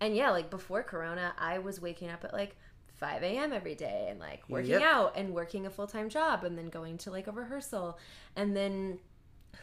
and 0.00 0.16
yeah, 0.16 0.30
like 0.30 0.50
before 0.50 0.82
corona, 0.82 1.32
I 1.38 1.58
was 1.60 1.80
waking 1.80 2.10
up 2.10 2.24
at 2.24 2.32
like 2.32 2.56
5 3.02 3.22
a.m. 3.24 3.52
every 3.52 3.74
day 3.74 4.06
and 4.10 4.20
like 4.20 4.42
working 4.48 4.70
Yep. 4.70 4.82
out 4.82 5.16
and 5.16 5.34
working 5.34 5.66
a 5.66 5.70
full-time 5.70 6.08
job 6.08 6.44
and 6.44 6.56
then 6.56 6.68
going 6.68 6.98
to 6.98 7.10
like 7.10 7.26
a 7.26 7.32
rehearsal 7.32 7.98
and 8.36 8.56
then 8.56 9.00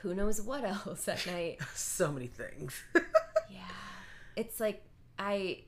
who 0.01 0.13
knows 0.13 0.41
what 0.41 0.63
else 0.75 1.07
at 1.07 1.25
night. 1.25 1.59
So 1.73 2.11
many 2.11 2.27
things. 2.27 2.73
yeah. 3.49 3.59
It's 4.35 4.59
like 4.59 4.83
I 5.17 5.63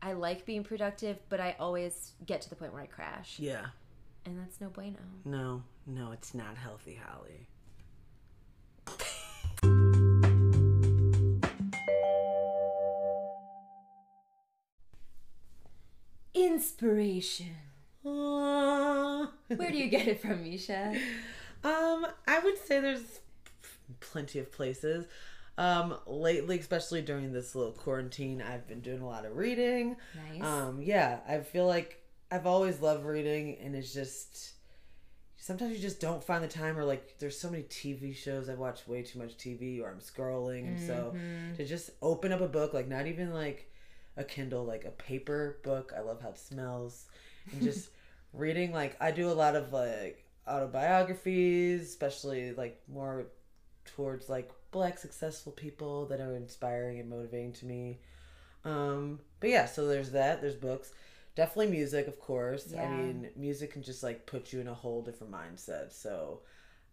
I 0.00 0.12
like 0.12 0.46
being 0.46 0.62
productive, 0.62 1.18
but 1.28 1.40
I 1.40 1.56
always 1.58 2.12
get 2.24 2.42
to 2.42 2.48
the 2.50 2.54
point 2.56 2.72
where 2.72 2.82
I 2.82 2.86
crash. 2.86 3.38
yeah. 3.40 3.66
And 4.24 4.38
that's 4.40 4.60
no 4.60 4.68
bueno. 4.68 4.98
No, 5.24 5.62
no, 5.86 6.12
it's 6.12 6.32
not 6.34 6.56
healthy, 6.56 6.98
Holly. 7.04 7.48
Inspiration. 16.60 17.54
Uh, 18.02 19.26
Where 19.56 19.70
do 19.70 19.76
you 19.76 19.88
get 19.90 20.08
it 20.08 20.22
from, 20.22 20.42
Misha? 20.42 20.94
Um, 21.62 22.06
I 22.26 22.38
would 22.42 22.56
say 22.56 22.80
there's 22.80 23.20
plenty 24.00 24.38
of 24.38 24.50
places. 24.50 25.04
Um, 25.58 25.96
lately, 26.06 26.58
especially 26.58 27.02
during 27.02 27.34
this 27.34 27.54
little 27.54 27.72
quarantine, 27.72 28.40
I've 28.40 28.66
been 28.66 28.80
doing 28.80 29.02
a 29.02 29.06
lot 29.06 29.26
of 29.26 29.36
reading. 29.36 29.96
Nice. 30.30 30.42
Um, 30.42 30.80
yeah, 30.80 31.18
I 31.28 31.40
feel 31.40 31.66
like 31.66 32.02
I've 32.30 32.46
always 32.46 32.80
loved 32.80 33.04
reading, 33.04 33.58
and 33.62 33.76
it's 33.76 33.92
just 33.92 34.52
sometimes 35.36 35.72
you 35.74 35.78
just 35.78 36.00
don't 36.00 36.24
find 36.24 36.42
the 36.42 36.48
time, 36.48 36.78
or 36.78 36.84
like 36.86 37.18
there's 37.18 37.38
so 37.38 37.50
many 37.50 37.64
TV 37.64 38.16
shows. 38.16 38.48
I 38.48 38.54
watch 38.54 38.88
way 38.88 39.02
too 39.02 39.18
much 39.18 39.36
TV, 39.36 39.82
or 39.82 39.90
I'm 39.90 40.00
scrolling, 40.00 40.68
and 40.68 40.80
so 40.80 41.12
Mm-hmm. 41.14 41.56
to 41.56 41.66
just 41.66 41.90
open 42.00 42.32
up 42.32 42.40
a 42.40 42.48
book, 42.48 42.72
like 42.72 42.88
not 42.88 43.06
even 43.06 43.34
like 43.34 43.70
a 44.16 44.24
Kindle, 44.24 44.64
like 44.64 44.84
a 44.84 44.90
paper 44.90 45.58
book. 45.62 45.92
I 45.96 46.00
love 46.00 46.22
how 46.22 46.30
it 46.30 46.38
smells, 46.38 47.06
and 47.52 47.62
just 47.62 47.90
reading. 48.32 48.72
Like 48.72 48.96
I 49.00 49.10
do 49.10 49.30
a 49.30 49.32
lot 49.34 49.56
of 49.56 49.72
like 49.72 50.24
autobiographies, 50.46 51.82
especially 51.82 52.52
like 52.52 52.80
more 52.88 53.26
towards 53.84 54.28
like 54.28 54.50
black 54.70 54.98
successful 54.98 55.52
people 55.52 56.06
that 56.06 56.20
are 56.20 56.34
inspiring 56.36 56.98
and 57.00 57.08
motivating 57.08 57.52
to 57.54 57.66
me. 57.66 57.98
Um, 58.64 59.20
but 59.40 59.50
yeah, 59.50 59.66
so 59.66 59.86
there's 59.86 60.10
that. 60.12 60.40
There's 60.40 60.56
books. 60.56 60.92
Definitely 61.34 61.68
music, 61.72 62.08
of 62.08 62.18
course. 62.18 62.72
I 62.76 62.86
mean, 62.88 63.28
music 63.36 63.72
can 63.72 63.82
just 63.82 64.02
like 64.02 64.26
put 64.26 64.52
you 64.52 64.60
in 64.60 64.68
a 64.68 64.74
whole 64.74 65.02
different 65.02 65.32
mindset. 65.32 65.92
So 65.92 66.40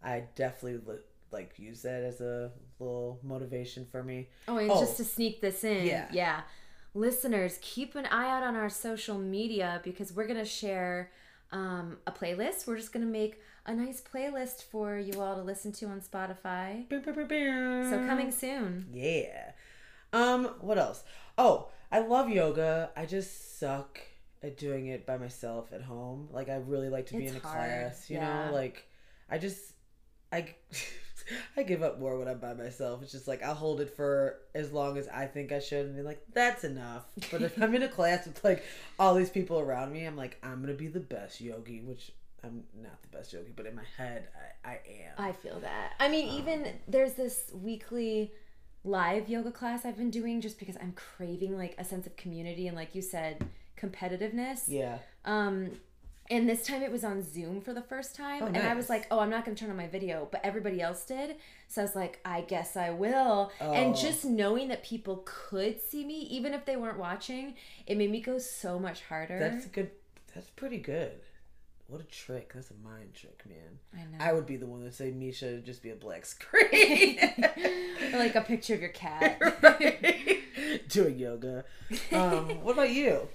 I 0.02 0.24
definitely 0.36 0.80
li- 0.92 1.00
like 1.32 1.58
use 1.58 1.82
that 1.82 2.02
as 2.04 2.20
a 2.20 2.52
little 2.78 3.18
motivation 3.22 3.86
for 3.90 4.02
me. 4.04 4.28
Oh, 4.46 4.58
and 4.58 4.70
Oh. 4.70 4.80
just 4.80 4.98
to 4.98 5.04
sneak 5.04 5.40
this 5.40 5.64
in, 5.64 5.86
Yeah. 5.86 6.08
yeah. 6.12 6.40
Listeners, 6.94 7.58
keep 7.60 7.96
an 7.96 8.06
eye 8.06 8.28
out 8.30 8.42
on 8.44 8.54
our 8.54 8.68
social 8.68 9.18
media 9.18 9.80
because 9.82 10.12
we're 10.12 10.26
going 10.26 10.38
to 10.38 10.44
share 10.44 11.10
um, 11.50 11.98
a 12.06 12.12
playlist. 12.12 12.66
We're 12.66 12.76
just 12.76 12.92
going 12.92 13.04
to 13.04 13.10
make 13.10 13.40
a 13.66 13.74
nice 13.74 14.00
playlist 14.00 14.62
for 14.62 14.96
you 14.96 15.20
all 15.20 15.34
to 15.34 15.42
listen 15.42 15.72
to 15.72 15.86
on 15.86 16.00
Spotify. 16.00 16.88
So 17.90 18.06
coming 18.06 18.30
soon. 18.30 18.86
Yeah. 18.92 19.52
Um, 20.12 20.46
what 20.60 20.78
else? 20.78 21.02
Oh, 21.36 21.68
I 21.90 22.00
love 22.00 22.28
yoga. 22.28 22.90
I 22.96 23.06
just 23.06 23.58
suck 23.58 24.00
at 24.42 24.56
doing 24.56 24.86
it 24.86 25.04
by 25.06 25.16
myself 25.16 25.72
at 25.72 25.82
home. 25.82 26.28
Like 26.30 26.48
I 26.48 26.56
really 26.56 26.88
like 26.88 27.06
to 27.06 27.16
be 27.16 27.24
It's 27.24 27.32
in 27.32 27.38
a 27.38 27.40
hard, 27.40 27.56
class, 27.56 28.08
you 28.10 28.16
yeah. 28.18 28.46
know? 28.46 28.52
Like 28.52 28.86
I 29.28 29.38
just 29.38 29.72
I 30.30 30.54
I 31.56 31.62
give 31.62 31.82
up 31.82 31.98
more 31.98 32.18
when 32.18 32.28
I'm 32.28 32.38
by 32.38 32.54
myself. 32.54 33.02
It's 33.02 33.12
just 33.12 33.28
like 33.28 33.42
I'll 33.42 33.54
hold 33.54 33.80
it 33.80 33.94
for 33.96 34.38
as 34.54 34.72
long 34.72 34.98
as 34.98 35.08
I 35.08 35.26
think 35.26 35.52
I 35.52 35.58
should 35.58 35.86
and 35.86 35.96
be 35.96 36.02
like, 36.02 36.22
that's 36.32 36.64
enough. 36.64 37.04
But 37.30 37.42
if 37.42 37.60
I'm 37.60 37.74
in 37.74 37.82
a 37.82 37.88
class 37.88 38.26
with 38.26 38.42
like 38.44 38.64
all 38.98 39.14
these 39.14 39.30
people 39.30 39.58
around 39.58 39.92
me, 39.92 40.04
I'm 40.04 40.16
like, 40.16 40.38
I'm 40.42 40.60
gonna 40.60 40.74
be 40.74 40.88
the 40.88 41.00
best 41.00 41.40
yogi, 41.40 41.80
which 41.80 42.12
I'm 42.42 42.64
not 42.80 43.00
the 43.02 43.16
best 43.16 43.32
yogi, 43.32 43.52
but 43.54 43.66
in 43.66 43.74
my 43.74 43.82
head 43.96 44.28
I, 44.64 44.68
I 44.68 44.72
am. 45.06 45.14
I 45.18 45.32
feel 45.32 45.58
that. 45.60 45.92
I 45.98 46.08
mean, 46.08 46.28
even 46.28 46.68
there's 46.86 47.14
this 47.14 47.50
weekly 47.54 48.32
live 48.84 49.28
yoga 49.28 49.50
class 49.50 49.86
I've 49.86 49.96
been 49.96 50.10
doing 50.10 50.40
just 50.40 50.58
because 50.58 50.76
I'm 50.76 50.92
craving 50.92 51.56
like 51.56 51.74
a 51.78 51.84
sense 51.84 52.06
of 52.06 52.16
community 52.16 52.68
and, 52.68 52.76
like 52.76 52.94
you 52.94 53.02
said, 53.02 53.46
competitiveness. 53.80 54.64
yeah. 54.68 54.98
Um, 55.24 55.70
and 56.30 56.48
this 56.48 56.66
time 56.66 56.82
it 56.82 56.90
was 56.92 57.04
on 57.04 57.22
Zoom 57.22 57.60
for 57.60 57.72
the 57.74 57.82
first 57.82 58.14
time, 58.16 58.42
Oh, 58.42 58.46
and 58.46 58.56
I 58.58 58.74
was 58.74 58.88
like, 58.88 59.06
"Oh, 59.10 59.18
I'm 59.20 59.30
not 59.30 59.44
going 59.44 59.54
to 59.56 59.60
turn 59.60 59.70
on 59.70 59.76
my 59.76 59.86
video," 59.86 60.28
but 60.30 60.40
everybody 60.44 60.80
else 60.80 61.04
did, 61.04 61.36
so 61.68 61.82
I 61.82 61.84
was 61.84 61.94
like, 61.94 62.20
"I 62.24 62.40
guess 62.42 62.76
I 62.76 62.90
will." 62.90 63.52
And 63.60 63.94
Oh. 63.94 63.98
just 64.00 64.24
knowing 64.24 64.68
that 64.68 64.82
people 64.84 65.22
could 65.24 65.80
see 65.82 66.04
me, 66.04 66.20
even 66.30 66.54
if 66.54 66.64
they 66.64 66.76
weren't 66.76 66.98
watching, 66.98 67.54
it 67.86 67.96
made 67.96 68.10
me 68.10 68.20
go 68.20 68.38
so 68.38 68.78
much 68.78 69.02
harder. 69.02 69.38
That's 69.38 69.66
good. 69.66 69.90
That's 70.34 70.50
pretty 70.50 70.78
good. 70.78 71.12
What 71.86 72.00
a 72.00 72.04
trick. 72.04 72.52
That's 72.54 72.70
a 72.70 72.74
mind 72.82 73.12
trick, 73.14 73.42
man. 73.46 73.78
I 73.92 73.98
know. 74.10 74.24
I 74.24 74.32
would 74.32 74.46
be 74.46 74.56
the 74.56 74.66
one 74.66 74.82
that 74.84 74.94
say 74.94 75.10
Misha 75.10 75.58
just 75.58 75.82
be 75.82 75.90
a 75.90 75.94
black 75.94 76.24
screen. 76.24 77.18
Or 78.12 78.18
like 78.18 78.34
a 78.34 78.40
picture 78.40 78.72
of 78.74 78.80
your 78.80 78.88
cat. 79.04 79.38
Doing 80.88 81.18
yoga. 81.18 81.64
Um, 82.10 82.62
what 82.62 82.72
about 82.72 82.90
you? 82.90 83.28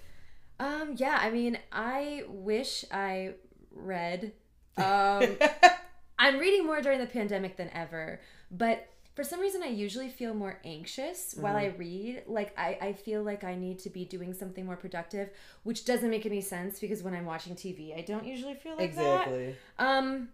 Um, 0.59 0.95
yeah, 0.97 1.17
I 1.21 1.29
mean, 1.29 1.57
I 1.71 2.23
wish 2.27 2.85
I 2.91 3.35
read. 3.71 4.33
Um, 4.77 5.35
I'm 6.19 6.39
reading 6.39 6.65
more 6.65 6.79
during 6.79 7.01
the 7.01 7.05
pandemic 7.05 7.57
than 7.57 7.69
ever, 7.73 8.21
but 8.49 8.87
for 9.13 9.25
some 9.25 9.41
reason, 9.41 9.61
I 9.61 9.67
usually 9.67 10.07
feel 10.07 10.33
more 10.33 10.57
anxious 10.63 11.35
while 11.37 11.57
I 11.57 11.73
read. 11.77 12.23
Like, 12.27 12.57
I, 12.57 12.77
I 12.81 12.93
feel 12.93 13.21
like 13.21 13.43
I 13.43 13.55
need 13.55 13.79
to 13.79 13.89
be 13.89 14.05
doing 14.05 14.33
something 14.33 14.65
more 14.65 14.77
productive, 14.77 15.31
which 15.63 15.83
doesn't 15.83 16.09
make 16.09 16.25
any 16.25 16.39
sense 16.39 16.79
because 16.79 17.03
when 17.03 17.13
I'm 17.13 17.25
watching 17.25 17.55
TV, 17.55 17.97
I 17.97 18.03
don't 18.03 18.25
usually 18.25 18.53
feel 18.53 18.77
like 18.77 18.95
that. 18.95 19.27
exactly. 19.27 19.55
Um, 19.77 20.29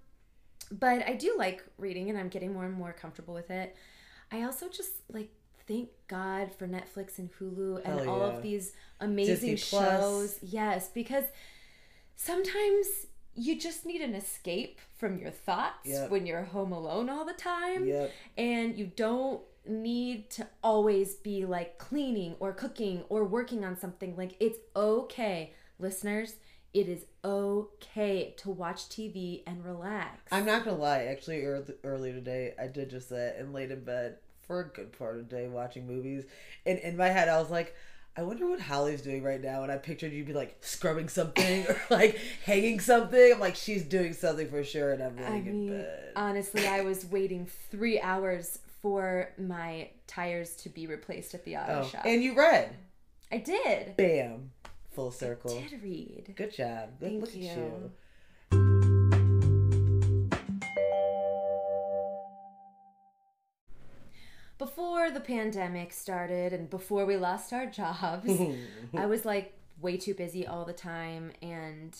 but 0.72 1.08
I 1.08 1.14
do 1.14 1.34
like 1.40 1.64
reading 1.80 2.12
and 2.12 2.20
I'm 2.20 2.30
getting 2.30 2.54
more 2.54 2.66
and 2.66 2.76
more 2.76 2.94
comfortable 2.94 3.34
with 3.34 3.50
it. 3.50 3.76
I 4.32 4.44
also 4.44 4.70
just 4.70 4.92
like 5.12 5.32
thank 5.68 5.90
God 6.08 6.52
for 6.58 6.68
Netflix 6.68 7.18
and 7.18 7.30
Hulu 7.40 7.82
and 7.86 8.00
Hell 8.02 8.10
all 8.10 8.22
of 8.22 8.42
these 8.42 8.74
amazing 9.00 9.56
shows. 9.58 10.40
Yes, 10.42 10.90
because 10.94 11.26
sometimes 12.16 12.88
you 13.36 13.60
just 13.60 13.86
need 13.86 14.02
an 14.02 14.16
escape 14.16 14.80
from 14.98 15.18
your 15.18 15.32
thoughts 15.32 15.86
Yep. 15.90 16.10
when 16.10 16.26
you're 16.26 16.44
home 16.44 16.72
alone 16.72 17.10
all 17.10 17.26
the 17.26 17.34
time 17.34 17.86
Yep. 17.86 18.12
and 18.38 18.78
you 18.78 18.88
don't 18.88 19.42
need 19.68 20.30
to 20.30 20.48
always 20.64 21.16
be 21.16 21.44
like 21.46 21.78
cleaning 21.78 22.36
or 22.40 22.54
cooking 22.54 23.04
or 23.10 23.26
working 23.26 23.66
on 23.66 23.76
something 23.78 24.16
like 24.16 24.36
it's 24.40 24.60
okay 24.76 25.54
listeners 25.80 26.36
it 26.74 26.88
is 26.88 27.06
okay 27.26 28.34
to 28.38 28.50
watch 28.52 28.88
tv 28.90 29.42
and 29.48 29.66
relax 29.66 30.22
I'm 30.32 30.46
not 30.46 30.64
gonna 30.66 30.78
lie. 30.78 31.04
Actually, 31.06 31.44
early, 31.46 31.74
earlier 31.84 32.14
today, 32.14 32.54
I 32.60 32.68
did 32.68 32.90
just 32.90 33.10
that 33.10 33.38
and 33.40 33.54
laid 33.54 33.72
in 33.72 33.84
bed 33.84 34.18
for 34.48 34.62
a 34.62 34.68
good 34.68 34.98
part 34.98 35.18
of 35.18 35.30
the 35.30 35.36
day 35.36 35.48
watching 35.48 35.88
movies. 35.88 36.24
And 36.66 36.80
in 36.80 36.98
my 36.98 37.08
head, 37.08 37.30
I 37.30 37.40
was 37.40 37.50
like, 37.50 37.76
I 38.18 38.24
wonder 38.24 38.48
what 38.48 38.62
Holly's 38.62 39.02
doing 39.02 39.24
right 39.24 39.42
now. 39.42 39.64
And 39.64 39.72
I 39.72 39.78
pictured 39.78 40.14
you'd 40.14 40.28
be 40.28 40.34
like 40.34 40.58
scrubbing 40.62 41.10
something 41.10 41.66
or 41.70 41.80
like 41.90 42.18
hanging 42.46 42.80
something. 42.80 43.34
I'm 43.34 43.40
like, 43.40 43.56
she's 43.56 43.84
doing 43.84 44.14
something 44.14 44.50
for 44.50 44.64
sure. 44.64 44.94
And 44.94 45.04
I'm 45.04 45.18
i 45.20 45.30
laying 45.30 45.48
in 45.48 45.68
bed. 45.68 46.12
honestly 46.16 46.66
i 46.68 46.80
was 46.82 47.06
waiting 47.06 47.46
three 47.72 48.00
hours 48.00 48.60
for 48.82 49.32
my 49.38 49.90
tires 50.08 50.56
to 50.58 50.70
be 50.70 50.88
replaced 50.88 51.34
at 51.34 51.44
the 51.44 51.58
auto 51.58 51.82
Oh, 51.84 51.88
shop 51.88 52.06
and 52.06 52.24
you 52.24 52.36
read. 52.38 52.70
i 53.32 53.38
did 53.38 53.98
Bam. 53.98 54.52
Full 54.94 55.12
circle. 55.12 55.60
did 55.60 55.82
read 55.84 56.34
Good 56.38 56.54
job. 56.54 56.92
Good 57.00 57.10
Thank 57.10 57.22
look 57.22 57.30
at 57.32 57.36
you. 57.36 57.50
you. 57.50 57.92
Before 64.58 65.12
the 65.12 65.20
pandemic 65.20 65.92
started 65.92 66.54
and 66.54 66.70
before 66.70 67.06
we 67.06 67.18
lost 67.18 67.52
our 67.54 67.66
jobs, 67.66 68.32
I 68.94 69.06
was 69.06 69.26
like 69.26 69.54
way 69.82 69.98
too 69.98 70.14
busy 70.14 70.48
all 70.48 70.66
the 70.66 70.74
time 70.74 71.32
and 71.42 71.96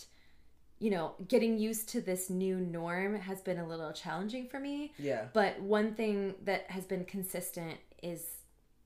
you 0.78 0.90
know, 0.90 1.14
getting 1.26 1.56
used 1.56 1.88
to 1.88 2.02
this 2.02 2.28
new 2.28 2.56
norm 2.56 3.18
has 3.18 3.40
been 3.40 3.58
a 3.58 3.66
little 3.66 3.92
challenging 3.92 4.46
for 4.46 4.60
me. 4.60 4.92
Yeah. 4.98 5.24
But 5.32 5.58
one 5.60 5.94
thing 5.94 6.34
that 6.44 6.70
has 6.70 6.84
been 6.84 7.06
consistent 7.06 7.78
is 8.02 8.22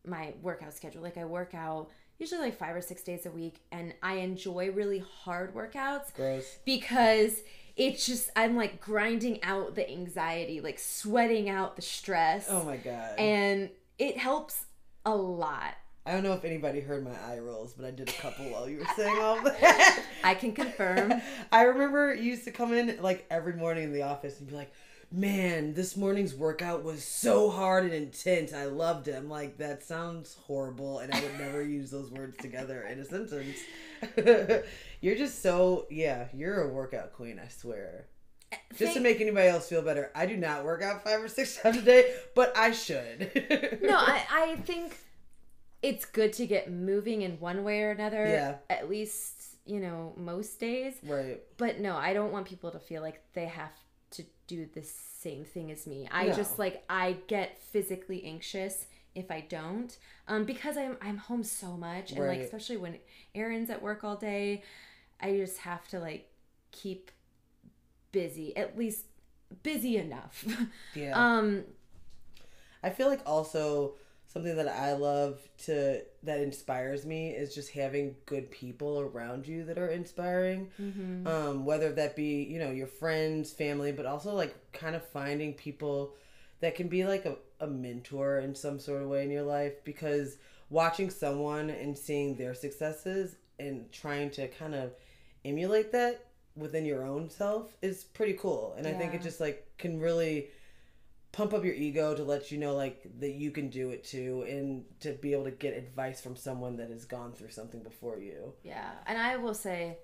my 0.06 0.34
workout 0.40 0.72
schedule. 0.72 1.02
Like 1.02 1.18
I 1.18 1.24
work 1.24 1.52
out 1.52 1.90
usually 2.18 2.40
like 2.40 2.56
5 2.56 2.76
or 2.76 2.80
6 2.80 3.02
days 3.02 3.26
a 3.26 3.30
week 3.30 3.60
and 3.72 3.94
I 4.02 4.14
enjoy 4.14 4.70
really 4.70 5.02
hard 5.22 5.54
workouts 5.54 6.14
Gross. 6.14 6.58
because 6.64 7.40
it's 7.76 8.06
just 8.06 8.30
I'm 8.36 8.56
like 8.56 8.80
grinding 8.80 9.42
out 9.42 9.74
the 9.74 9.88
anxiety, 9.88 10.60
like 10.60 10.78
sweating 10.78 11.48
out 11.48 11.76
the 11.76 11.82
stress. 11.82 12.46
Oh 12.48 12.64
my 12.64 12.76
god. 12.76 13.18
And 13.18 13.70
it 13.98 14.16
helps 14.16 14.64
a 15.04 15.14
lot. 15.14 15.74
I 16.06 16.12
don't 16.12 16.22
know 16.22 16.32
if 16.32 16.44
anybody 16.44 16.80
heard 16.80 17.04
my 17.04 17.14
eye 17.28 17.38
rolls, 17.38 17.74
but 17.74 17.84
I 17.84 17.90
did 17.90 18.08
a 18.08 18.12
couple 18.12 18.46
while 18.46 18.68
you 18.68 18.78
were 18.78 18.86
saying 18.96 19.18
all 19.20 19.40
that. 19.42 20.02
I 20.24 20.34
can 20.34 20.52
confirm. 20.52 21.12
I 21.52 21.62
remember 21.62 22.14
you 22.14 22.30
used 22.30 22.44
to 22.44 22.50
come 22.50 22.72
in 22.72 22.98
like 23.02 23.26
every 23.30 23.54
morning 23.54 23.84
in 23.84 23.92
the 23.92 24.02
office 24.02 24.38
and 24.40 24.48
be 24.48 24.54
like, 24.54 24.72
man, 25.12 25.74
this 25.74 25.96
morning's 25.96 26.34
workout 26.34 26.84
was 26.84 27.04
so 27.04 27.50
hard 27.50 27.84
and 27.84 27.92
intense. 27.92 28.52
I 28.52 28.66
loved 28.66 29.08
it. 29.08 29.16
I'm 29.16 29.28
like, 29.28 29.58
that 29.58 29.82
sounds 29.82 30.36
horrible, 30.46 31.00
and 31.00 31.12
I 31.12 31.20
would 31.20 31.38
never 31.38 31.62
use 31.62 31.90
those 31.90 32.10
words 32.10 32.36
together 32.38 32.82
in 32.82 33.00
a 33.00 33.04
sentence. 33.04 33.58
you're 35.00 35.16
just 35.16 35.42
so, 35.42 35.86
yeah, 35.90 36.28
you're 36.34 36.62
a 36.62 36.68
workout 36.72 37.12
queen, 37.12 37.40
I 37.44 37.48
swear. 37.48 38.06
Just 38.76 38.94
to 38.94 39.00
make 39.00 39.20
anybody 39.20 39.48
else 39.48 39.68
feel 39.68 39.82
better, 39.82 40.10
I 40.14 40.26
do 40.26 40.36
not 40.36 40.64
work 40.64 40.82
out 40.82 41.04
five 41.04 41.22
or 41.22 41.28
six 41.28 41.56
times 41.62 41.78
a 41.78 41.82
day, 41.82 42.14
but 42.34 42.56
I 42.56 42.72
should. 42.72 43.78
no, 43.82 43.96
I, 43.96 44.24
I 44.30 44.56
think 44.64 44.96
it's 45.82 46.04
good 46.04 46.32
to 46.34 46.46
get 46.46 46.70
moving 46.70 47.22
in 47.22 47.38
one 47.40 47.62
way 47.64 47.82
or 47.82 47.90
another. 47.92 48.26
Yeah. 48.26 48.56
At 48.68 48.90
least, 48.90 49.42
you 49.64 49.78
know, 49.80 50.14
most 50.16 50.58
days. 50.58 50.94
right. 51.04 51.40
But 51.58 51.78
no, 51.80 51.96
I 51.96 52.12
don't 52.12 52.32
want 52.32 52.46
people 52.46 52.70
to 52.72 52.78
feel 52.80 53.02
like 53.02 53.22
they 53.34 53.46
have 53.46 53.70
to 54.12 54.24
do 54.48 54.68
the 54.74 54.82
same 54.82 55.44
thing 55.44 55.70
as 55.70 55.86
me. 55.86 56.08
I 56.10 56.26
No. 56.26 56.32
just 56.34 56.58
like 56.58 56.82
I 56.90 57.18
get 57.28 57.62
physically 57.62 58.24
anxious 58.24 58.86
if 59.14 59.30
I 59.30 59.42
don't. 59.48 59.96
Um 60.26 60.44
because 60.44 60.76
I'm 60.76 60.96
I'm 61.00 61.18
home 61.18 61.44
so 61.44 61.76
much 61.76 62.10
and 62.10 62.26
like 62.26 62.40
especially 62.40 62.76
when 62.78 62.98
Aaron's 63.34 63.70
at 63.70 63.80
work 63.80 64.02
all 64.02 64.16
day, 64.16 64.64
I 65.20 65.36
just 65.36 65.58
have 65.58 65.86
to 65.88 65.98
like 65.98 66.28
keep 66.72 67.10
busy. 68.12 68.56
At 68.56 68.78
least 68.78 69.04
busy 69.62 69.96
enough. 69.96 70.44
Yeah. 70.94 71.12
um 71.14 71.64
I 72.82 72.90
feel 72.90 73.08
like 73.08 73.20
also 73.26 73.94
something 74.26 74.56
that 74.56 74.68
I 74.68 74.92
love 74.92 75.40
to 75.64 76.02
that 76.22 76.40
inspires 76.40 77.04
me 77.04 77.30
is 77.30 77.54
just 77.54 77.72
having 77.72 78.14
good 78.26 78.50
people 78.50 79.00
around 79.00 79.46
you 79.46 79.64
that 79.64 79.76
are 79.76 79.88
inspiring. 79.88 80.70
Mm-hmm. 80.80 81.26
Um, 81.26 81.64
whether 81.64 81.92
that 81.92 82.16
be 82.16 82.44
you 82.44 82.58
know 82.58 82.70
your 82.70 82.86
friends, 82.86 83.52
family, 83.52 83.92
but 83.92 84.06
also 84.06 84.32
like 84.34 84.54
kind 84.72 84.94
of 84.94 85.04
finding 85.06 85.54
people 85.54 86.14
that 86.60 86.74
can 86.74 86.88
be 86.88 87.04
like 87.04 87.24
a, 87.24 87.36
a 87.60 87.66
mentor 87.66 88.38
in 88.38 88.54
some 88.54 88.78
sort 88.78 89.02
of 89.02 89.08
way 89.08 89.24
in 89.24 89.30
your 89.30 89.42
life 89.42 89.82
because 89.84 90.36
watching 90.68 91.10
someone 91.10 91.70
and 91.70 91.96
seeing 91.96 92.36
their 92.36 92.54
successes 92.54 93.36
and 93.58 93.90
trying 93.92 94.30
to 94.30 94.46
kind 94.48 94.74
of 94.74 94.92
emulate 95.44 95.92
that 95.92 96.26
within 96.56 96.84
your 96.84 97.04
own 97.04 97.30
self 97.30 97.76
is 97.82 98.04
pretty 98.04 98.34
cool. 98.34 98.74
And 98.76 98.86
i 98.86 98.92
think 98.92 99.14
it 99.14 99.22
just 99.22 99.40
like 99.40 99.66
can 99.78 100.00
really 100.00 100.48
pump 101.32 101.54
up 101.54 101.64
your 101.64 101.74
ego 101.74 102.14
to 102.14 102.24
let 102.24 102.50
you 102.50 102.58
know 102.58 102.74
like 102.74 103.02
that 103.20 103.30
you 103.32 103.50
can 103.52 103.68
do 103.68 103.90
it 103.90 104.02
too 104.02 104.44
and 104.48 104.84
to 104.98 105.12
be 105.12 105.32
able 105.32 105.44
to 105.44 105.52
get 105.52 105.76
advice 105.76 106.20
from 106.20 106.34
someone 106.34 106.76
that 106.76 106.90
has 106.90 107.04
gone 107.04 107.32
through 107.32 107.50
something 107.50 107.82
before 107.82 108.18
you. 108.18 108.52
Yeah, 108.64 108.90
and 109.06 109.16
I 109.16 109.36
will 109.36 109.54
say, 109.54 109.98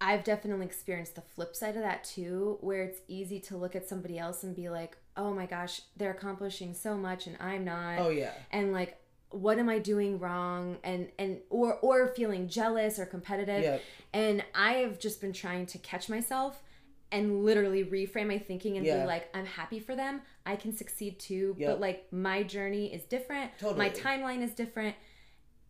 I've 0.00 0.24
definitely 0.24 0.66
experienced 0.66 1.14
the 1.14 1.22
flip 1.22 1.56
side 1.56 1.74
of 1.76 1.82
that 1.82 2.04
too, 2.04 2.58
where 2.60 2.82
it's 2.82 3.00
easy 3.08 3.40
to 3.40 3.56
look 3.56 3.74
at 3.74 3.88
somebody 3.88 4.18
else 4.18 4.44
and 4.44 4.54
be 4.54 4.68
like, 4.68 4.96
oh 5.16 5.32
my 5.32 5.46
gosh, 5.46 5.80
they're 5.96 6.12
accomplishing 6.12 6.74
so 6.74 6.96
much 6.96 7.26
and 7.26 7.36
I'm 7.40 7.64
not. 7.64 7.98
oh 7.98 8.10
yeah. 8.10 8.32
And 8.52 8.72
like, 8.72 8.98
what 9.30 9.58
am 9.58 9.68
I 9.68 9.78
doing 9.78 10.18
wrong? 10.18 10.78
And 10.82 11.08
and 11.18 11.40
or 11.50 11.74
or 11.80 12.08
feeling 12.08 12.48
jealous 12.48 12.98
or 12.98 13.06
competitive. 13.06 13.62
Yep. 13.62 13.82
And 14.12 14.44
I 14.54 14.74
have 14.74 14.98
just 14.98 15.20
been 15.20 15.32
trying 15.32 15.66
to 15.66 15.78
catch 15.78 16.08
myself 16.08 16.62
and 17.10 17.44
literally 17.44 17.84
reframe 17.84 18.28
my 18.28 18.38
thinking 18.38 18.76
and 18.76 18.84
Yeah. 18.84 19.00
be 19.00 19.06
like, 19.06 19.28
I'm 19.34 19.46
happy 19.46 19.80
for 19.80 19.96
them. 19.96 20.22
I 20.44 20.56
can 20.56 20.76
succeed 20.76 21.18
too. 21.18 21.54
Yep. 21.58 21.68
But 21.70 21.80
like 21.80 22.12
my 22.12 22.42
journey 22.42 22.92
is 22.92 23.04
different. 23.04 23.50
Totally. 23.58 23.78
My 23.78 23.90
timeline 23.90 24.42
is 24.42 24.52
different. 24.52 24.94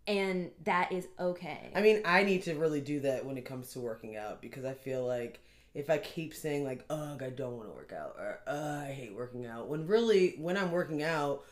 And 0.06 0.50
that 0.64 0.90
is 0.90 1.06
okay. 1.20 1.70
I 1.74 1.82
mean, 1.82 2.00
I 2.04 2.22
need 2.22 2.42
to 2.44 2.54
really 2.54 2.80
do 2.80 3.00
that 3.00 3.26
when 3.26 3.36
it 3.36 3.44
comes 3.44 3.72
to 3.72 3.80
working 3.80 4.16
out 4.16 4.40
because 4.40 4.64
I 4.64 4.72
feel 4.72 5.06
like 5.06 5.40
if 5.74 5.90
I 5.90 5.98
keep 5.98 6.32
saying 6.32 6.64
like, 6.64 6.84
"Ugh, 6.88 7.22
I 7.22 7.28
don't 7.28 7.56
want 7.58 7.68
to 7.68 7.74
work 7.74 7.92
out," 7.92 8.16
or 8.18 8.40
"Ugh, 8.46 8.84
I 8.88 8.90
hate 8.90 9.14
working 9.14 9.44
out," 9.44 9.68
when 9.68 9.86
really 9.86 10.30
when 10.38 10.56
I'm 10.56 10.72
working 10.72 11.02
out, 11.02 11.44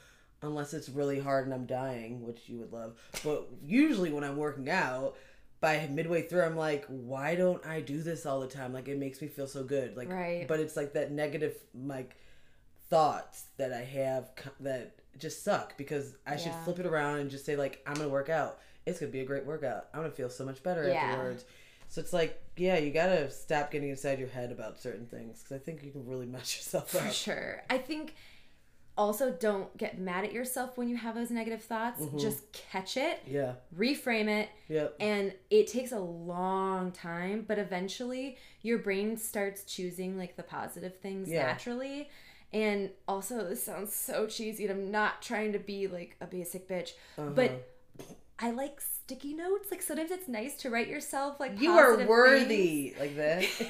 unless 0.46 0.72
it's 0.74 0.88
really 0.88 1.18
hard 1.20 1.44
and 1.46 1.54
I'm 1.54 1.66
dying, 1.66 2.24
which 2.26 2.40
you 2.48 2.58
would 2.58 2.72
love, 2.72 2.94
but 3.24 3.48
usually 3.64 4.12
when 4.12 4.24
I'm 4.24 4.36
working 4.36 4.70
out, 4.70 5.16
by 5.60 5.86
midway 5.90 6.22
through, 6.22 6.42
I'm 6.42 6.56
like, 6.56 6.84
"Why 6.86 7.34
don't 7.34 7.64
I 7.66 7.80
do 7.80 8.02
this 8.02 8.26
all 8.26 8.40
the 8.40 8.46
time? 8.46 8.72
Like, 8.74 8.88
it 8.88 8.98
makes 8.98 9.20
me 9.22 9.28
feel 9.28 9.46
so 9.46 9.64
good." 9.64 9.96
Like, 9.96 10.10
Right. 10.10 10.46
but 10.46 10.60
it's 10.60 10.76
like 10.76 10.92
that 10.92 11.10
negative 11.12 11.56
like 11.74 12.16
thoughts 12.88 13.44
that 13.56 13.72
I 13.72 13.82
have 13.82 14.30
that 14.60 14.94
just 15.18 15.42
suck 15.42 15.76
because 15.76 16.14
I 16.26 16.36
should 16.36 16.52
flip 16.64 16.78
it 16.78 16.86
around 16.86 17.18
and 17.20 17.30
just 17.30 17.44
say 17.46 17.56
like 17.56 17.82
I'm 17.86 17.94
gonna 17.94 18.08
work 18.08 18.28
out. 18.28 18.58
It's 18.84 19.00
gonna 19.00 19.10
be 19.10 19.20
a 19.20 19.24
great 19.24 19.44
workout. 19.46 19.88
I'm 19.94 20.00
gonna 20.02 20.12
feel 20.12 20.28
so 20.30 20.44
much 20.44 20.62
better 20.62 20.86
Yeah. 20.88 20.94
afterwards. 21.04 21.44
So 21.88 22.00
it's 22.00 22.12
like, 22.12 22.40
yeah, 22.56 22.78
you 22.78 22.92
gotta 22.92 23.30
stop 23.30 23.70
getting 23.70 23.88
inside 23.90 24.18
your 24.18 24.28
head 24.28 24.52
about 24.52 24.78
certain 24.78 25.06
things 25.06 25.42
because 25.42 25.56
I 25.60 25.64
think 25.64 25.82
you 25.82 25.90
can 25.90 26.06
really 26.06 26.26
mess 26.36 26.54
yourself 26.56 26.94
up. 26.94 27.02
For 27.02 27.12
sure. 27.12 27.62
I 27.70 27.78
think 27.78 28.14
also 28.98 29.30
don't 29.30 29.76
get 29.76 29.98
mad 29.98 30.24
at 30.24 30.32
yourself 30.32 30.76
when 30.78 30.88
you 30.88 30.96
have 30.96 31.14
those 31.14 31.30
negative 31.30 31.62
thoughts. 31.62 32.00
Mm-hmm. 32.02 32.18
Just 32.18 32.50
catch 32.52 32.96
it, 32.96 33.20
Yeah. 33.26 33.52
reframe 33.76 34.28
it, 34.28 34.48
Yep. 34.68 34.96
and 35.00 35.32
it 35.50 35.66
takes 35.66 35.92
a 35.92 35.98
long 35.98 36.92
time, 36.92 37.44
but 37.46 37.58
eventually 37.58 38.38
your 38.62 38.78
brain 38.78 39.16
starts 39.16 39.64
choosing 39.64 40.16
like 40.18 40.36
the 40.36 40.42
positive 40.42 40.96
things 40.98 41.28
Yeah. 41.28 41.42
naturally. 41.46 42.08
And 42.52 42.90
also, 43.06 43.46
this 43.48 43.62
sounds 43.64 43.92
so 43.94 44.26
cheesy, 44.26 44.64
and 44.66 44.72
I'm 44.72 44.90
not 44.90 45.20
trying 45.20 45.52
to 45.52 45.58
be 45.58 45.88
like 45.88 46.16
a 46.20 46.26
basic 46.26 46.68
bitch, 46.68 46.90
Uh-huh. 47.18 47.30
but 47.34 47.68
I 48.38 48.50
like 48.50 48.80
sticky 48.80 49.34
notes. 49.34 49.70
Like 49.70 49.82
sometimes 49.82 50.10
it's 50.10 50.28
nice 50.28 50.56
to 50.58 50.70
write 50.70 50.88
yourself 50.88 51.40
like 51.40 51.60
You 51.60 51.72
are 51.72 52.06
worthy 52.06 52.94
like 53.00 53.16
this, 53.16 53.62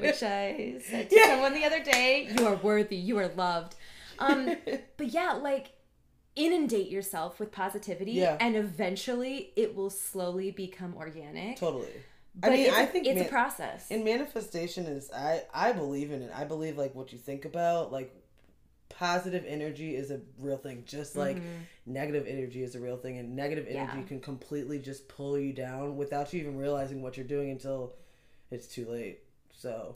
which 0.00 0.22
I 0.22 0.76
said 0.84 1.08
to 1.10 1.16
Yeah. 1.16 1.26
someone 1.28 1.54
the 1.54 1.64
other 1.64 1.82
day. 1.82 2.28
You 2.36 2.46
are 2.46 2.56
worthy. 2.56 2.96
You 2.96 3.18
are 3.18 3.28
loved. 3.28 3.76
Um, 4.18 4.56
but 4.96 5.08
yeah, 5.08 5.32
like 5.34 5.72
inundate 6.34 6.88
yourself 6.88 7.40
with 7.40 7.50
positivity, 7.52 8.12
Yeah. 8.12 8.36
and 8.40 8.56
eventually 8.56 9.52
it 9.56 9.74
will 9.74 9.90
slowly 9.90 10.50
become 10.50 10.94
organic. 10.96 11.56
totally. 11.58 11.88
But 12.38 12.52
I 12.52 12.56
mean, 12.56 12.70
I 12.74 12.84
think 12.84 13.06
it's 13.06 13.16
man- 13.16 13.26
a 13.26 13.28
process. 13.30 13.90
And 13.90 14.04
manifestation 14.04 14.84
is 14.86 15.10
I 15.10 15.42
I 15.54 15.72
believe 15.72 16.10
in 16.12 16.20
it. 16.22 16.30
I 16.34 16.44
believe 16.44 16.76
like 16.76 16.94
what 16.94 17.10
you 17.12 17.18
think 17.18 17.46
about 17.46 17.90
like 17.92 18.14
positive 18.88 19.44
energy 19.46 19.96
is 19.96 20.10
a 20.10 20.20
real 20.38 20.56
thing 20.56 20.82
just 20.86 21.16
like 21.16 21.36
negative 21.86 22.24
energy 22.26 22.62
is 22.62 22.74
a 22.76 22.80
real 22.80 22.96
thing 22.96 23.18
and 23.18 23.34
negative 23.34 23.66
energy 23.68 23.86
Mm-hmm. 23.90 24.00
Yeah. 24.00 24.06
can 24.06 24.20
completely 24.20 24.78
just 24.78 25.08
pull 25.08 25.38
you 25.38 25.52
down 25.52 25.96
without 25.96 26.32
you 26.32 26.40
even 26.40 26.56
realizing 26.56 27.02
what 27.02 27.16
you're 27.16 27.26
doing 27.26 27.50
until 27.50 27.94
it's 28.50 28.66
too 28.66 28.86
late. 28.88 29.20
So 29.52 29.92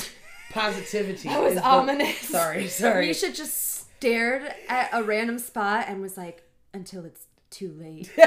positivity 0.51 1.29
that 1.29 1.41
was 1.43 1.53
is 1.55 1.59
the- 1.61 1.67
ominous. 1.67 2.19
Sorry, 2.19 2.67
sorry. 2.69 3.13
Should 3.15 3.35
just 3.35 3.57
stared 3.97 4.53
at 4.69 4.91
a 4.93 5.03
random 5.03 5.39
spot 5.39 5.87
and 5.89 6.01
was 6.03 6.17
like, 6.17 6.43
until 6.75 7.05
it's 7.05 7.27
too 7.51 7.73
late. 7.79 8.11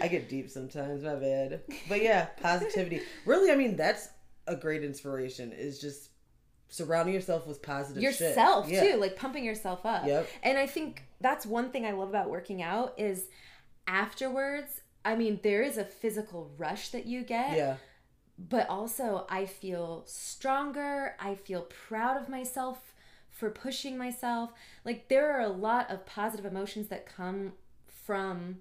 I 0.00 0.08
get 0.10 0.28
deep 0.28 0.50
sometimes, 0.50 1.02
my 1.02 1.14
bad. 1.14 1.60
But 1.88 2.02
yeah, 2.02 2.26
positivity. 2.40 3.00
Really, 3.26 3.50
I 3.50 3.56
mean, 3.56 3.76
that's 3.76 4.08
a 4.46 4.56
great 4.56 4.82
inspiration 4.82 5.52
is 5.52 5.78
just 5.80 6.08
surrounding 6.68 7.14
yourself 7.14 7.46
with 7.46 7.62
positive 7.62 8.02
shit. 8.02 8.20
yourself 8.20 8.66
Yeah. 8.68 8.82
too 8.92 8.96
like 8.96 9.14
pumping 9.14 9.44
yourself 9.44 9.84
up 9.84 10.06
Yep. 10.06 10.26
and 10.42 10.56
i 10.56 10.66
think 10.66 11.02
that's 11.20 11.44
one 11.44 11.68
thing 11.70 11.84
i 11.84 11.92
love 11.92 12.08
about 12.08 12.30
working 12.30 12.62
out 12.62 12.94
is 12.96 13.26
afterwards 13.86 14.80
i 15.04 15.14
mean 15.14 15.38
there 15.42 15.60
is 15.62 15.76
a 15.76 15.84
physical 15.84 16.50
rush 16.56 16.88
that 16.88 17.04
you 17.04 17.24
get 17.24 17.56
Yeah. 17.58 17.76
But 18.48 18.68
also 18.68 19.26
i 19.28 19.44
feel 19.46 20.02
stronger 20.06 21.14
i 21.20 21.34
feel 21.34 21.62
proud 21.62 22.16
of 22.20 22.28
myself 22.28 22.94
for 23.30 23.50
pushing 23.50 23.96
myself 23.96 24.52
like 24.84 25.08
there 25.08 25.32
are 25.32 25.40
a 25.42 25.48
lot 25.48 25.90
of 25.90 26.04
positive 26.06 26.44
emotions 26.44 26.88
that 26.88 27.06
come 27.06 27.52
from 27.86 28.56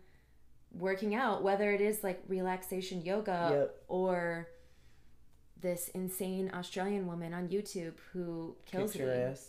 working 0.74 1.16
out 1.16 1.42
whether 1.44 1.72
it 1.72 1.82
is 1.82 2.04
like 2.04 2.22
relaxation 2.28 3.02
yoga 3.02 3.50
Yep. 3.52 3.76
or 3.88 4.48
this 5.60 5.90
insane 5.90 6.52
australian 6.54 7.08
woman 7.08 7.34
on 7.34 7.48
youtube 7.50 7.94
who 8.14 8.56
kills 8.66 8.94
Kicked 8.94 9.06
it. 9.06 9.40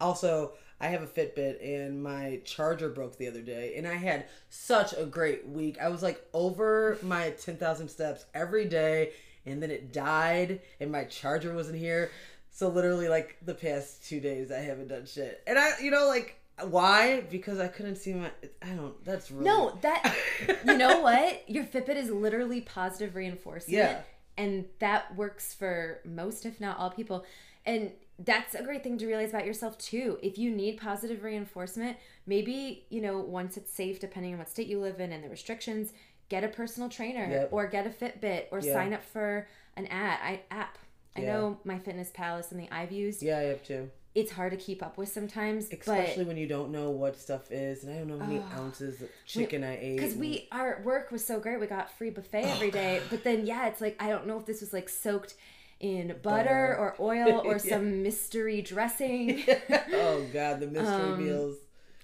Also, 0.00 0.54
I 0.80 0.88
have 0.88 1.02
a 1.02 1.06
Fitbit 1.06 1.62
and 1.64 2.02
my 2.02 2.40
charger 2.44 2.88
broke 2.88 3.16
the 3.18 3.28
other 3.28 3.40
day, 3.42 3.74
and 3.76 3.86
I 3.86 3.94
had 3.94 4.26
such 4.50 4.92
a 4.94 5.04
great 5.06 5.46
week. 5.46 5.78
I 5.80 5.88
was 5.90 6.02
like 6.02 6.20
over 6.34 6.98
my 7.02 7.30
10,000 7.30 7.88
steps 7.88 8.24
every 8.34 8.64
day, 8.64 9.12
and 9.46 9.62
then 9.62 9.70
it 9.70 9.92
died, 9.92 10.60
and 10.80 10.90
my 10.92 11.04
charger 11.04 11.54
wasn't 11.54 11.78
here. 11.78 12.10
So, 12.50 12.68
literally, 12.68 13.08
like 13.08 13.36
the 13.44 13.54
past 13.54 14.06
two 14.06 14.20
days, 14.20 14.52
I 14.52 14.58
haven't 14.58 14.88
done 14.88 15.06
shit. 15.06 15.42
And 15.46 15.58
I, 15.58 15.70
you 15.80 15.90
know, 15.90 16.06
like, 16.06 16.38
why? 16.68 17.22
Because 17.30 17.58
I 17.58 17.68
couldn't 17.68 17.96
see 17.96 18.12
my. 18.12 18.30
I 18.60 18.70
don't. 18.70 19.02
That's 19.04 19.30
really. 19.30 19.44
No, 19.46 19.78
that 19.82 20.14
you 20.66 20.76
know 20.76 21.00
what? 21.00 21.48
Your 21.48 21.64
Fitbit 21.64 21.96
is 21.96 22.10
literally 22.10 22.60
positive 22.60 23.14
reinforcement. 23.16 23.78
Yeah. 23.78 24.00
and 24.36 24.66
that 24.78 25.14
works 25.16 25.54
for 25.54 26.00
most 26.04 26.46
if 26.46 26.60
not 26.60 26.78
all 26.78 26.90
people 26.90 27.24
and 27.66 27.90
that's 28.18 28.54
a 28.54 28.62
great 28.62 28.82
thing 28.82 28.96
to 28.98 29.06
realize 29.06 29.30
about 29.30 29.44
yourself 29.44 29.76
too 29.78 30.18
if 30.22 30.38
you 30.38 30.50
need 30.50 30.78
positive 30.78 31.22
reinforcement 31.22 31.96
maybe 32.26 32.84
you 32.88 33.00
know 33.00 33.18
once 33.18 33.56
it's 33.56 33.72
safe 33.72 34.00
depending 34.00 34.32
on 34.32 34.38
what 34.38 34.48
state 34.48 34.66
you 34.66 34.80
live 34.80 35.00
in 35.00 35.12
and 35.12 35.22
the 35.22 35.28
restrictions 35.28 35.92
get 36.34 36.42
a 36.44 36.48
personal 36.48 36.88
trainer 36.88 37.26
Yep. 37.36 37.48
or 37.52 37.66
get 37.76 37.84
a 37.86 37.90
fitbit 38.00 38.42
or 38.52 38.58
Yeah. 38.60 38.72
sign 38.76 38.92
up 38.94 39.04
for 39.14 39.46
an 39.76 39.86
ad 39.88 40.18
I, 40.30 40.40
app 40.62 40.78
i 41.16 41.20
Yeah. 41.20 41.32
know 41.32 41.58
MyFitnessPal 41.70 42.40
is 42.40 42.46
something 42.46 42.68
i've 42.78 42.90
used 43.04 43.22
Yeah, 43.22 43.38
I 43.38 43.42
have 43.52 43.62
too. 43.62 43.82
it's 44.14 44.32
hard 44.32 44.52
to 44.56 44.58
keep 44.66 44.82
up 44.82 44.94
with 44.96 45.10
sometimes 45.18 45.62
Especially 45.70 46.24
but 46.24 46.28
when 46.30 46.36
you 46.42 46.46
don't 46.56 46.70
know 46.76 46.88
what 47.02 47.18
stuff 47.26 47.44
is, 47.50 47.84
and 47.84 47.92
I 47.94 47.96
don't 47.98 48.08
know 48.12 48.18
how 48.18 48.26
many 48.32 48.42
ounces 48.60 49.02
of 49.02 49.08
chicken 49.26 49.62
I 49.62 49.74
ate. 49.86 49.96
because 49.96 50.12
and- 50.12 50.20
we 50.20 50.48
our 50.52 50.80
work 50.90 51.10
was 51.14 51.22
so 51.30 51.38
great 51.44 51.60
we 51.60 51.66
got 51.66 51.90
free 51.98 52.10
buffet 52.18 52.44
every 52.54 52.70
day 52.70 53.00
but 53.10 53.24
then 53.24 53.38
yeah 53.46 53.68
it's 53.68 53.80
like 53.82 53.96
i 54.04 54.08
don't 54.08 54.26
know 54.26 54.38
if 54.38 54.46
this 54.46 54.60
was 54.64 54.72
like 54.72 54.88
soaked 54.88 55.34
in 55.80 56.06
butter, 56.08 56.16
Butter. 56.22 56.76
or 56.82 56.88
oil 57.00 57.42
or 57.44 57.52
Yeah. 57.62 57.72
some 57.74 58.02
mystery 58.02 58.62
dressing 58.62 59.42
oh 59.92 60.26
god, 60.32 60.60
the 60.60 60.68
mystery 60.68 61.12
Um, 61.12 61.24
meals. 61.26 61.56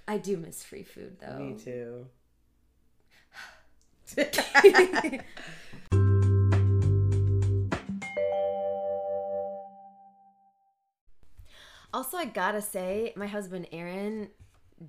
i 0.06 0.18
do 0.18 0.36
miss 0.36 0.62
free 0.64 0.82
food 0.94 1.12
though 1.20 1.38
Me 1.38 1.54
too. 1.54 2.06
also 11.92 12.16
i 12.16 12.24
gotta 12.24 12.62
say 12.62 13.12
my 13.16 13.26
husband 13.26 13.66
aaron 13.72 14.28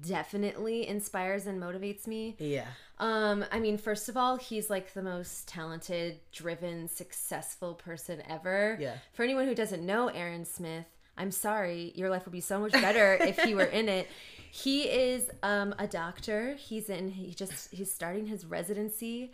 definitely 0.05 0.87
inspires 0.87 1.47
and 1.47 1.61
motivates 1.61 2.05
me 2.07 2.35
yeah. 2.39 2.67
Um, 2.99 3.45
I 3.51 3.59
mean, 3.59 3.77
first 3.77 4.09
of 4.09 4.17
all, 4.17 4.35
he's 4.35 4.69
like 4.69 4.93
the 4.93 5.01
most 5.01 5.47
talented, 5.47 6.19
driven, 6.31 6.87
successful 6.89 7.73
person 7.73 8.21
ever. 8.27 8.77
Yeah. 8.79 8.95
For 9.13 9.23
anyone 9.23 9.45
who 9.45 9.55
doesn't 9.55 9.85
know 9.85 10.09
Aaron 10.09 10.43
Smith, 10.43 10.85
I'm 11.17 11.31
sorry, 11.31 11.93
your 11.95 12.09
life 12.09 12.25
would 12.25 12.33
be 12.33 12.41
so 12.41 12.59
much 12.59 12.73
better 12.73 13.17
if 13.21 13.39
he 13.39 13.55
were 13.55 13.63
in 13.63 13.87
it. 13.89 14.07
He 14.51 14.83
is 14.83 15.29
um, 15.43 15.75
a 15.77 15.87
doctor. 15.87 16.55
He's 16.55 16.89
in. 16.89 17.09
He 17.09 17.33
just 17.33 17.71
he's 17.73 17.91
starting 17.91 18.25
his 18.25 18.45
residency, 18.45 19.31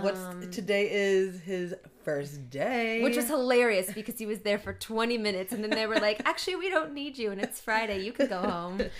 What's 0.00 0.20
today 0.50 0.88
is 0.90 1.40
his 1.40 1.74
first 2.04 2.50
day, 2.50 2.98
Um, 2.98 3.04
which 3.04 3.16
was 3.16 3.28
hilarious 3.28 3.92
because 3.92 4.18
he 4.18 4.26
was 4.26 4.40
there 4.40 4.58
for 4.58 4.72
20 4.72 5.18
minutes 5.18 5.52
and 5.52 5.62
then 5.62 5.70
they 5.70 5.86
were 5.86 6.00
like, 6.00 6.22
"Actually, 6.24 6.56
we 6.56 6.68
don't 6.68 6.92
need 6.92 7.16
you, 7.18 7.30
and 7.30 7.40
it's 7.40 7.60
Friday. 7.60 8.02
You 8.04 8.12
can 8.12 8.28
go 8.28 8.38
home." 8.38 8.80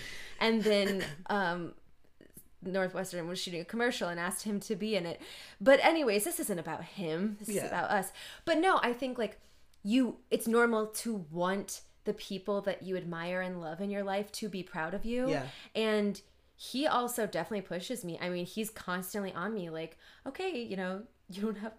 And 0.43 0.63
then 0.63 1.03
um, 1.29 1.73
Northwestern 2.63 3.27
was 3.27 3.39
shooting 3.39 3.61
a 3.61 3.65
commercial 3.65 4.09
and 4.09 4.19
asked 4.19 4.43
him 4.43 4.59
to 4.61 4.75
be 4.75 4.95
in 4.95 5.05
it. 5.05 5.21
But 5.59 5.79
anyways, 5.83 6.23
this 6.23 6.39
isn't 6.39 6.57
about 6.57 6.83
him. 6.83 7.37
This 7.39 7.49
is 7.49 7.63
about 7.63 7.91
us. 7.91 8.11
But 8.43 8.57
no, 8.57 8.79
I 8.81 8.91
think 8.93 9.19
like 9.19 9.39
you 9.83 10.17
it's 10.31 10.47
normal 10.47 10.87
to 10.87 11.25
want 11.31 11.81
the 12.05 12.13
people 12.13 12.61
that 12.61 12.83
you 12.83 12.97
admire 12.97 13.41
and 13.41 13.61
love 13.61 13.81
in 13.81 13.89
your 13.89 14.03
life 14.03 14.31
to 14.33 14.49
be 14.49 14.63
proud 14.63 14.93
of 14.93 15.05
you. 15.05 15.29
Yeah. 15.29 15.43
And 15.75 16.21
he 16.55 16.87
also 16.87 17.25
definitely 17.27 17.61
pushes 17.61 18.03
me. 18.03 18.17
I 18.21 18.29
mean, 18.29 18.45
he's 18.45 18.69
constantly 18.69 19.33
on 19.33 19.53
me 19.53 19.69
like, 19.69 19.97
"Okay, 20.27 20.61
you 20.63 20.77
know, 20.77 21.03
you 21.29 21.41
don't 21.41 21.57
have 21.57 21.73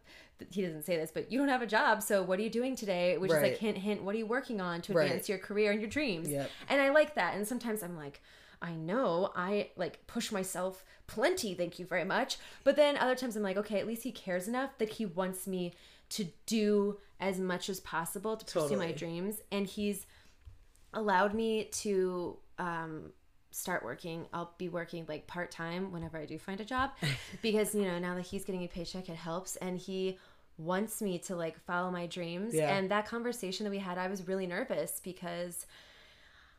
he 0.51 0.63
doesn't 0.63 0.85
say 0.85 0.97
this, 0.97 1.13
but 1.13 1.31
you 1.31 1.39
don't 1.39 1.49
have 1.49 1.63
a 1.63 1.67
job, 1.67 2.03
so 2.03 2.23
what 2.23 2.39
are 2.39 2.43
you 2.43 2.51
doing 2.51 2.75
today? 2.75 3.17
Which 3.17 3.31
is 3.31 3.41
like 3.43 3.59
hint 3.59 3.79
hint, 3.79 4.03
what 4.03 4.15
are 4.15 4.19
you 4.19 4.27
working 4.27 4.61
on 4.61 4.81
to 4.83 4.93
Right. 4.93 5.05
advance 5.05 5.29
your 5.29 5.39
career 5.39 5.71
and 5.71 5.81
your 5.81 5.89
dreams? 5.91 6.29
Yep. 6.29 6.51
And 6.69 6.81
I 6.83 6.89
like 6.91 7.15
that. 7.15 7.37
And 7.37 7.47
sometimes 7.47 7.83
I'm 7.83 7.97
like, 7.97 8.21
I 8.61 8.73
know 8.75 9.31
I 9.37 9.71
like 9.77 10.05
push 10.09 10.33
myself 10.33 10.85
plenty, 11.07 11.55
thank 11.55 11.79
you 11.79 11.87
very 11.87 12.05
much. 12.05 12.39
But 12.65 12.75
then 12.77 12.97
other 12.97 13.15
times 13.15 13.37
I'm 13.37 13.43
like, 13.45 13.57
okay, 13.57 13.79
at 13.79 13.87
least 13.87 14.03
he 14.03 14.11
cares 14.13 14.49
enough 14.49 14.79
that 14.79 14.89
he 14.91 15.07
wants 15.07 15.47
me 15.47 15.75
to 16.11 16.27
do 16.47 16.99
as 17.23 17.39
much 17.39 17.71
as 17.71 17.81
possible 17.81 18.37
to 18.37 18.45
pursue 18.45 18.77
my 18.77 18.93
dreams. 18.93 19.41
And 19.51 19.67
he's 19.67 20.05
allowed 20.93 21.33
me 21.35 21.65
to 21.73 22.37
um 22.59 23.13
start 23.51 23.85
working. 23.85 24.27
I'll 24.33 24.53
be 24.59 24.69
working 24.69 25.05
like 25.09 25.27
part 25.27 25.51
time 25.51 25.93
whenever 25.93 26.19
I 26.19 26.25
do 26.27 26.39
find 26.39 26.61
a 26.61 26.65
job 26.65 26.91
because 27.43 27.75
you 27.75 27.83
know 27.85 27.99
now 27.99 28.15
that 28.17 28.23
he's 28.27 28.45
getting 28.45 28.65
a 28.65 28.69
paycheck, 28.69 29.09
it 29.09 29.17
helps, 29.17 29.57
and 29.57 29.79
he 29.79 30.19
wants 30.59 31.01
me 31.01 31.19
to 31.19 31.37
like 31.37 31.59
follow 31.65 31.91
my 31.91 32.07
dreams. 32.07 32.55
Yeah. 32.55 32.75
And 32.77 32.91
that 32.91 33.07
conversation 33.07 33.65
that 33.65 33.71
we 33.71 33.79
had, 33.79 33.97
I 33.99 34.09
was 34.09 34.27
really 34.29 34.47
nervous 34.47 35.01
because 35.03 35.67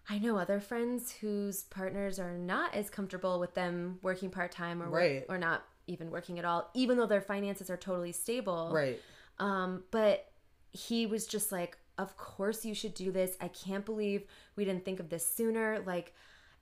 I 0.09 0.19
know 0.19 0.37
other 0.37 0.59
friends 0.59 1.11
whose 1.21 1.63
partners 1.63 2.19
are 2.19 2.37
not 2.37 2.73
as 2.75 2.89
comfortable 2.89 3.39
with 3.39 3.53
them 3.53 3.99
working 4.01 4.29
part 4.29 4.51
time 4.51 4.81
or 4.83 4.89
Right. 4.89 5.25
or 5.29 5.37
not 5.37 5.63
even 5.87 6.09
working 6.11 6.39
at 6.39 6.45
all, 6.45 6.69
even 6.73 6.97
though 6.97 7.05
their 7.05 7.21
finances 7.21 7.69
are 7.69 7.77
totally 7.77 8.11
stable. 8.11 8.71
right. 8.73 8.99
Um, 9.39 9.83
but 9.91 10.27
he 10.73 11.05
was 11.05 11.25
just 11.25 11.51
like, 11.51 11.77
Of 11.97 12.17
course 12.17 12.65
you 12.65 12.73
should 12.73 12.93
do 12.93 13.11
this. 13.11 13.37
I 13.39 13.47
can't 13.47 13.85
believe 13.85 14.23
we 14.55 14.65
didn't 14.65 14.83
think 14.83 14.99
of 14.99 15.09
this 15.09 15.25
sooner. 15.25 15.81
Like, 15.85 16.13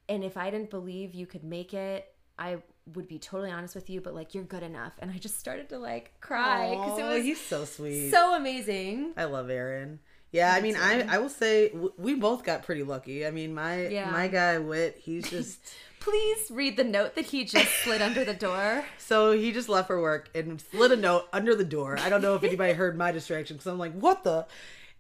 and 0.07 0.23
if 0.23 0.37
I 0.37 0.51
didn't 0.51 0.69
believe 0.69 1.15
you 1.15 1.25
could 1.25 1.43
make 1.43 1.73
it, 1.73 2.13
I 2.37 2.57
would 2.93 3.07
be 3.07 3.19
totally 3.19 3.51
honest 3.51 3.75
with 3.75 3.89
you, 3.89 4.01
but 4.01 4.13
like, 4.13 4.33
you're 4.35 4.43
good 4.43 4.63
enough. 4.63 4.93
And 4.99 5.09
I 5.11 5.17
just 5.17 5.39
started 5.39 5.69
to 5.69 5.77
like 5.77 6.13
cry 6.19 6.71
because 6.71 6.99
it 6.99 7.03
was 7.03 7.23
he's 7.23 7.39
so 7.39 7.65
sweet. 7.65 8.11
so 8.11 8.35
amazing. 8.35 9.13
I 9.15 9.25
love 9.25 9.49
Aaron. 9.49 9.99
Yeah, 10.31 10.53
I 10.53 10.61
mean, 10.61 10.75
I 10.77 11.01
I 11.01 11.17
will 11.17 11.29
say 11.29 11.69
w- 11.69 11.91
we 11.97 12.15
both 12.15 12.43
got 12.43 12.63
pretty 12.63 12.83
lucky. 12.83 13.25
I 13.25 13.31
mean, 13.31 13.53
my 13.53 13.87
Yeah. 13.87 14.09
my 14.11 14.27
guy 14.27 14.57
Wit, 14.59 14.99
he's 15.01 15.29
just 15.37 15.59
Please 15.99 16.49
read 16.49 16.77
the 16.77 16.83
note 16.83 17.13
that 17.13 17.25
he 17.25 17.45
just 17.45 17.69
slid 17.83 18.01
under 18.01 18.25
the 18.25 18.33
door. 18.33 18.85
so 18.97 19.33
he 19.33 19.51
just 19.51 19.69
left 19.69 19.85
for 19.85 20.01
work 20.01 20.29
and 20.33 20.59
slid 20.59 20.91
a 20.91 20.95
note 20.95 21.27
under 21.31 21.53
the 21.55 21.63
door. 21.63 21.95
I 21.99 22.09
don't 22.09 22.23
know 22.23 22.33
if 22.33 22.43
anybody 22.43 22.73
heard 22.73 22.97
my 22.97 23.11
distraction 23.11 23.57
because 23.57 23.67
I'm 23.71 23.77
like, 23.77 23.93
what 23.93 24.23
the? 24.23 24.47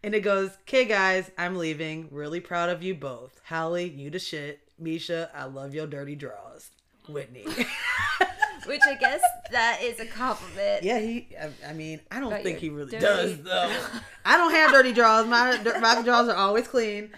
And 0.03 0.13
it 0.13 0.19
goes, 0.21 0.51
"Okay, 0.67 0.85
guys, 0.85 1.31
I'm 1.39 1.55
leaving. 1.55 2.07
Really 2.11 2.39
proud 2.39 2.69
of 2.69 2.83
you 2.83 2.93
both. 2.93 3.39
Hallie, 3.45 3.89
you 3.89 4.11
the 4.11 4.19
shit. 4.19 4.59
Misha, 4.77 5.31
I 5.33 5.45
love 5.45 5.73
your 5.73 5.87
dirty 5.87 6.15
draws. 6.15 6.69
Whitney. 7.09 7.45
Which 8.65 8.81
I 8.85 8.95
guess 8.95 9.21
that 9.51 9.79
is 9.81 9.99
a 9.99 10.05
compliment. 10.05 10.83
yeah, 10.83 10.99
he. 10.99 11.27
I, 11.39 11.69
I 11.69 11.73
mean, 11.73 11.99
I 12.11 12.19
don't 12.19 12.43
think 12.43 12.59
he 12.59 12.69
really 12.69 12.91
dirty- 12.91 13.05
does 13.05 13.41
though. 13.43 13.75
I 14.25 14.37
don't 14.37 14.51
have 14.51 14.71
dirty 14.71 14.93
draws. 14.93 15.27
My 15.27 15.57
my 15.79 16.01
draws 16.03 16.29
are 16.29 16.35
always 16.35 16.67
clean. 16.67 17.09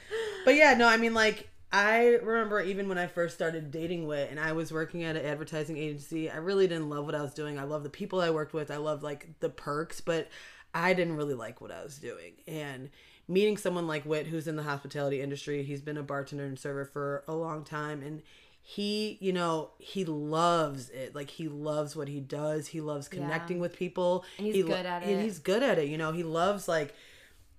But 0.45 0.56
yeah, 0.56 0.73
no, 0.73 0.88
I 0.88 0.97
mean, 0.97 1.13
like 1.13 1.49
I 1.71 2.19
remember 2.21 2.62
even 2.62 2.88
when 2.88 2.97
I 2.99 3.08
first 3.08 3.34
started 3.34 3.71
dating 3.71 4.06
Wit 4.06 4.29
and 4.29 4.39
I 4.39 4.53
was 4.53 4.71
working 4.71 5.03
at 5.03 5.15
an 5.15 5.25
advertising 5.25 5.77
agency, 5.77 6.29
I 6.29 6.38
really 6.38 6.67
didn't 6.67 6.89
love 6.89 7.06
what 7.06 7.15
I 7.15 7.21
was 7.21 7.34
doing. 7.34 7.58
I 7.58 7.63
love 7.63 7.84
the 7.84 7.89
people 7.89 8.21
I 8.21 8.29
worked 8.29 8.53
with. 8.53 8.69
I 8.69 8.77
loved 8.77 9.01
like 9.01 9.27
the 9.39 9.49
perks, 9.49 9.99
but 9.99 10.29
I 10.73 10.93
didn't 10.93 11.15
really 11.15 11.34
like 11.34 11.62
what 11.62 11.71
I 11.71 11.84
was 11.84 11.97
doing. 11.97 12.34
And 12.47 12.89
meeting 13.27 13.58
someone 13.58 13.88
like 13.88 14.06
Wit 14.06 14.27
who's 14.27 14.47
in 14.47 14.56
the 14.56 14.63
hospitality 14.63 15.19
industry, 15.21 15.63
he's 15.63 15.82
been 15.82 15.97
a 15.97 16.03
bartender 16.03 16.45
and 16.45 16.60
server 16.60 16.86
for 16.86 17.23
a 17.27 17.34
long 17.34 17.63
time 17.63 18.01
and 18.03 18.21
he, 18.65 19.17
you 19.21 19.34
know, 19.34 19.71
he 19.78 20.06
loves 20.06 20.89
it. 20.89 21.13
Like 21.13 21.30
he 21.30 21.49
loves 21.49 21.95
what 21.95 22.08
he 22.08 22.19
does. 22.21 22.67
He 22.67 22.82
loves 22.82 23.08
connecting 23.10 23.60
with 23.60 23.76
people. 23.78 24.26
And 24.38 24.47
he's 24.47 24.56
He 24.56 24.63
good 24.63 24.86
at 24.86 25.04
and 25.04 25.19
it. 25.19 25.19
he's 25.19 25.39
good 25.39 25.62
at 25.63 25.78
it. 25.80 25.89
You 25.89 25.97
know, 25.97 26.13
he 26.13 26.23
loves 26.23 26.67
like 26.67 26.95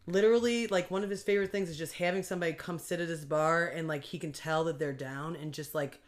literally 0.06 0.66
like 0.66 0.90
one 0.90 1.04
of 1.04 1.10
his 1.10 1.22
favorite 1.22 1.50
things 1.52 1.68
is 1.70 1.78
just 1.78 1.94
having 1.94 2.22
somebody 2.22 2.52
come 2.52 2.78
sit 2.78 3.00
at 3.00 3.08
his 3.08 3.24
bar 3.24 3.66
and 3.66 3.88
like 3.88 4.04
he 4.04 4.18
can 4.18 4.32
tell 4.32 4.64
that 4.64 4.78
they're 4.78 4.92
down 4.92 5.36
and 5.36 5.52
just 5.54 5.74
like 5.74 6.00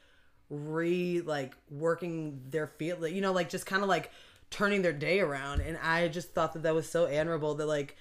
re 0.50 1.20
like 1.22 1.54
working 1.70 2.40
their 2.50 2.66
field 2.66 3.09
you 3.11 3.20
know 3.20 3.32
like 3.32 3.48
just 3.48 3.66
kind 3.66 3.82
of 3.82 3.88
like 3.88 4.11
turning 4.50 4.82
their 4.82 4.92
day 4.92 5.18
around 5.20 5.61
and 5.61 5.76
i 5.82 6.06
just 6.09 6.32
thought 6.35 6.52
that 6.52 6.62
that 6.62 6.74
was 6.74 6.88
so 6.88 7.06
admirable 7.06 7.54
that 7.54 7.66
like 7.66 7.96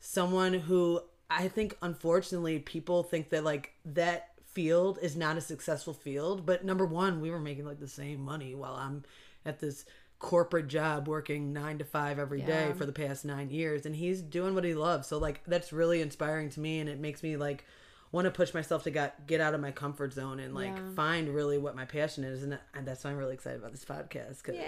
someone 0.00 0.54
who 0.54 1.00
i 1.30 1.48
think 1.48 1.76
unfortunately 1.82 2.58
people 2.58 3.02
think 3.02 3.30
that 3.30 3.42
like 3.44 3.72
that 3.84 4.31
field 4.52 4.98
is 5.02 5.16
not 5.16 5.36
a 5.36 5.40
successful 5.40 5.94
field 5.94 6.44
but 6.46 6.64
number 6.64 6.84
one 6.86 7.20
we 7.20 7.30
were 7.30 7.38
making 7.40 7.64
like 7.64 7.80
the 7.80 7.88
same 7.88 8.20
money 8.20 8.54
while 8.54 8.74
i'm 8.74 9.02
at 9.46 9.58
this 9.60 9.84
corporate 10.18 10.68
job 10.68 11.08
working 11.08 11.52
nine 11.52 11.78
to 11.78 11.84
five 11.84 12.18
every 12.18 12.40
day 12.42 12.66
Yeah. 12.68 12.72
for 12.74 12.86
the 12.86 12.92
past 12.92 13.24
nine 13.24 13.50
years 13.50 13.86
and 13.86 13.96
he's 13.96 14.20
doing 14.22 14.54
what 14.54 14.62
he 14.64 14.74
loves 14.74 15.08
so 15.08 15.18
like 15.18 15.40
that's 15.46 15.72
really 15.72 16.00
inspiring 16.00 16.48
to 16.50 16.60
me 16.60 16.78
and 16.78 16.88
it 16.88 17.00
makes 17.00 17.22
me 17.22 17.36
like 17.36 17.64
want 18.12 18.26
to 18.26 18.30
push 18.30 18.52
myself 18.54 18.84
to 18.84 18.90
get 18.90 19.26
get 19.26 19.40
out 19.40 19.54
of 19.54 19.60
my 19.60 19.70
comfort 19.72 20.12
zone 20.12 20.38
and 20.38 20.54
like 20.54 20.76
Yeah. 20.76 20.90
find 20.94 21.28
really 21.34 21.58
what 21.58 21.74
my 21.74 21.86
passion 21.86 22.22
is 22.22 22.42
and, 22.44 22.58
and 22.74 22.86
that's 22.86 23.02
why 23.02 23.10
i'm 23.10 23.16
really 23.16 23.34
excited 23.34 23.58
about 23.58 23.72
this 23.72 23.84
podcast 23.84 24.42
because 24.44 24.60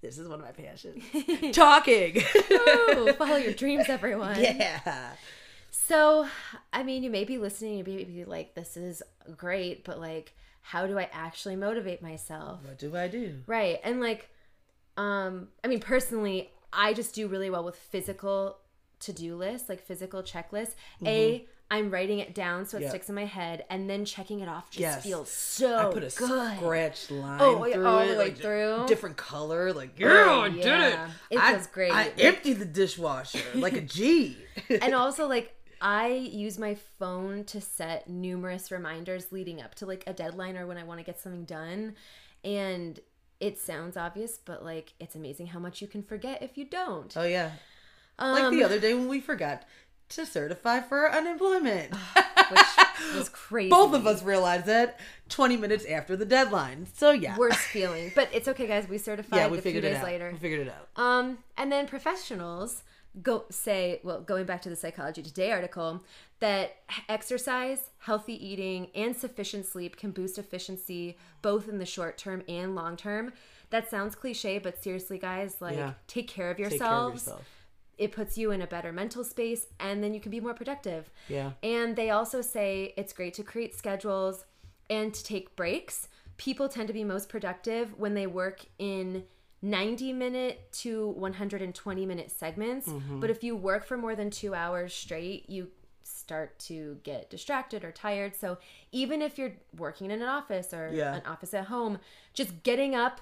this 0.00 0.18
is 0.18 0.26
one 0.26 0.40
of 0.40 0.44
my 0.46 0.50
passions 0.64 1.04
talking 1.54 2.14
Woo, 2.90 3.12
follow 3.12 3.36
your 3.36 3.52
dreams, 3.62 3.84
everyone. 3.88 4.40
yeah 4.40 5.12
So, 5.74 6.28
I 6.70 6.82
mean, 6.82 7.02
you 7.02 7.08
may 7.10 7.24
be 7.24 7.38
listening, 7.38 7.78
you 7.78 7.84
may 7.84 8.04
be 8.04 8.24
like, 8.26 8.54
this 8.54 8.76
is 8.76 9.02
great, 9.38 9.84
but 9.84 9.98
like, 9.98 10.34
how 10.60 10.86
do 10.86 10.98
I 10.98 11.08
actually 11.12 11.56
motivate 11.56 12.02
myself? 12.02 12.60
what 12.64 12.78
do 12.78 12.94
i 12.94 13.08
do 13.08 13.38
Right. 13.46 13.80
And 13.82 13.98
like, 13.98 14.28
um, 14.98 15.48
I 15.64 15.68
mean, 15.68 15.80
personally, 15.80 16.50
I 16.74 16.92
just 16.92 17.14
do 17.14 17.26
really 17.26 17.48
well 17.48 17.64
with 17.64 17.76
physical 17.76 18.58
to 19.00 19.12
do 19.14 19.34
lists, 19.34 19.70
like 19.70 19.80
physical 19.80 20.22
checklists. 20.22 20.74
A, 21.06 21.46
I'm 21.70 21.90
writing 21.90 22.18
it 22.18 22.34
down 22.34 22.66
so 22.66 22.76
it 22.76 22.82
Yeah. 22.82 22.90
sticks 22.90 23.08
in 23.08 23.14
my 23.14 23.24
head, 23.24 23.64
and 23.70 23.88
then 23.88 24.04
checking 24.04 24.40
it 24.40 24.48
off 24.48 24.68
just 24.70 24.80
Yes. 24.80 25.02
feels 25.04 25.30
so 25.30 25.74
I 25.78 25.84
put 25.86 26.04
a 26.04 26.14
good. 26.14 26.56
scratch 26.58 27.10
line 27.10 27.38
Oh, 27.40 27.64
through 27.72 27.86
all 27.86 28.00
it, 28.00 28.12
the 28.12 28.18
way 28.18 28.24
like, 28.26 28.36
through. 28.38 28.84
different 28.88 29.16
color. 29.16 29.72
Like, 29.72 29.98
yeah, 29.98 30.08
I 30.08 30.50
did 30.50 30.66
it. 30.66 30.98
It 31.30 31.40
I, 31.40 31.52
feels 31.54 31.66
great. 31.68 31.92
I 31.92 32.08
emptied 32.18 32.58
the 32.58 32.66
dishwasher 32.66 33.38
like 33.54 33.72
a 33.72 33.80
G. 33.96 34.36
and 34.68 34.94
also 34.94 35.26
like 35.26 35.54
I 35.82 36.06
use 36.06 36.58
my 36.58 36.76
phone 36.98 37.42
to 37.46 37.60
set 37.60 38.08
numerous 38.08 38.70
reminders 38.70 39.32
leading 39.32 39.60
up 39.60 39.74
to 39.76 39.86
like 39.86 40.04
a 40.06 40.12
deadline 40.12 40.56
or 40.56 40.64
when 40.64 40.78
I 40.78 40.84
want 40.84 41.00
to 41.00 41.04
get 41.04 41.20
something 41.20 41.44
done. 41.44 41.96
And 42.44 43.00
it 43.40 43.58
sounds 43.58 43.96
obvious, 43.96 44.38
but 44.38 44.64
like 44.64 44.94
it's 45.00 45.16
amazing 45.16 45.48
how 45.48 45.58
much 45.58 45.82
you 45.82 45.88
can 45.88 46.04
forget 46.04 46.40
if 46.40 46.56
you 46.56 46.64
don't. 46.64 47.12
oh 47.16 47.24
yeah, 47.24 47.50
like 48.18 48.44
Um, 48.44 48.56
the 48.56 48.62
other 48.62 48.78
day 48.78 48.94
when 48.94 49.08
we 49.08 49.20
forgot 49.20 49.64
to 50.10 50.24
certify 50.24 50.80
for 50.80 51.10
unemployment. 51.10 51.92
which 52.50 53.14
was 53.16 53.28
crazy. 53.30 53.70
Both 53.70 53.94
of 53.94 54.06
us 54.06 54.22
realized 54.22 54.66
that 54.66 55.00
20 55.30 55.56
minutes 55.56 55.84
after 55.86 56.16
the 56.16 56.24
deadline. 56.24 56.86
So 56.94 57.10
yeah, 57.10 57.36
worst 57.36 57.58
feeling. 57.58 58.12
But 58.14 58.28
it's 58.32 58.46
okay 58.46 58.68
guys, 58.68 58.88
we 58.88 58.98
certified 58.98 59.36
yeah, 59.38 59.48
we 59.48 59.58
a 59.58 59.62
few 59.62 59.72
figured 59.72 59.84
it 59.84 59.90
days 59.94 59.98
out. 59.98 60.04
later. 60.04 60.30
We 60.32 60.38
figured 60.38 60.66
it 60.68 60.72
out. 60.72 61.02
Um, 61.02 61.38
and 61.56 61.72
then 61.72 61.88
professionals 61.88 62.82
go 63.20 63.44
say, 63.50 64.00
well, 64.02 64.20
going 64.20 64.46
back 64.46 64.62
to 64.62 64.70
the 64.70 64.76
Psychology 64.76 65.22
Today 65.22 65.52
article, 65.52 66.02
that 66.40 66.76
exercise, 67.08 67.90
healthy 67.98 68.34
eating, 68.46 68.88
and 68.94 69.14
sufficient 69.16 69.66
sleep 69.66 69.96
can 69.96 70.10
boost 70.12 70.38
efficiency 70.38 71.18
both 71.42 71.68
in 71.68 71.78
the 71.78 71.84
short 71.86 72.16
term 72.16 72.42
and 72.48 72.74
long 72.74 72.96
term. 72.96 73.32
That 73.70 73.90
sounds 73.90 74.14
cliche, 74.14 74.58
but 74.58 74.82
seriously, 74.82 75.18
guys, 75.18 75.56
like 75.60 75.76
Yeah. 75.76 75.94
take 76.06 76.28
care 76.28 76.50
of 76.50 76.56
Take 76.56 76.64
care 76.64 76.66
of 76.66 76.72
yourselves. 76.72 77.26
yourself. 77.26 77.48
It 77.98 78.12
puts 78.12 78.38
you 78.38 78.50
in 78.50 78.62
a 78.62 78.66
better 78.66 78.92
mental 78.92 79.22
space, 79.22 79.66
and 79.78 80.02
then 80.02 80.14
you 80.14 80.20
can 80.20 80.30
be 80.30 80.40
more 80.40 80.54
productive. 80.54 81.10
Yeah. 81.28 81.52
And 81.62 81.94
they 81.94 82.10
also 82.10 82.40
say 82.40 82.94
it's 82.96 83.12
great 83.12 83.34
to 83.34 83.42
create 83.42 83.74
schedules 83.74 84.44
and 84.88 85.12
to 85.14 85.22
take 85.22 85.54
breaks. 85.54 86.08
People 86.38 86.68
tend 86.68 86.88
to 86.88 86.94
be 86.94 87.04
most 87.04 87.28
productive 87.28 87.96
when 87.98 88.14
they 88.14 88.26
work 88.26 88.64
in 88.78 89.24
90 89.62 90.12
minute 90.12 90.72
to 90.72 91.08
120 91.10 92.04
minute 92.06 92.30
segments. 92.30 92.88
Mm-hmm. 92.88 93.20
But 93.20 93.30
if 93.30 93.44
you 93.44 93.54
work 93.56 93.86
for 93.86 93.96
more 93.96 94.16
than 94.16 94.30
two 94.30 94.54
hours 94.54 94.92
straight, 94.92 95.48
you 95.48 95.68
start 96.02 96.58
to 96.58 96.98
get 97.04 97.30
distracted 97.30 97.84
or 97.84 97.92
tired. 97.92 98.34
So 98.34 98.58
even 98.90 99.22
if 99.22 99.38
you're 99.38 99.52
working 99.76 100.10
in 100.10 100.20
an 100.22 100.28
office 100.28 100.74
or 100.74 100.90
Yeah. 100.92 101.14
an 101.14 101.22
office 101.26 101.54
at 101.54 101.66
home, 101.66 101.98
just 102.34 102.62
getting 102.64 102.94
up, 102.94 103.20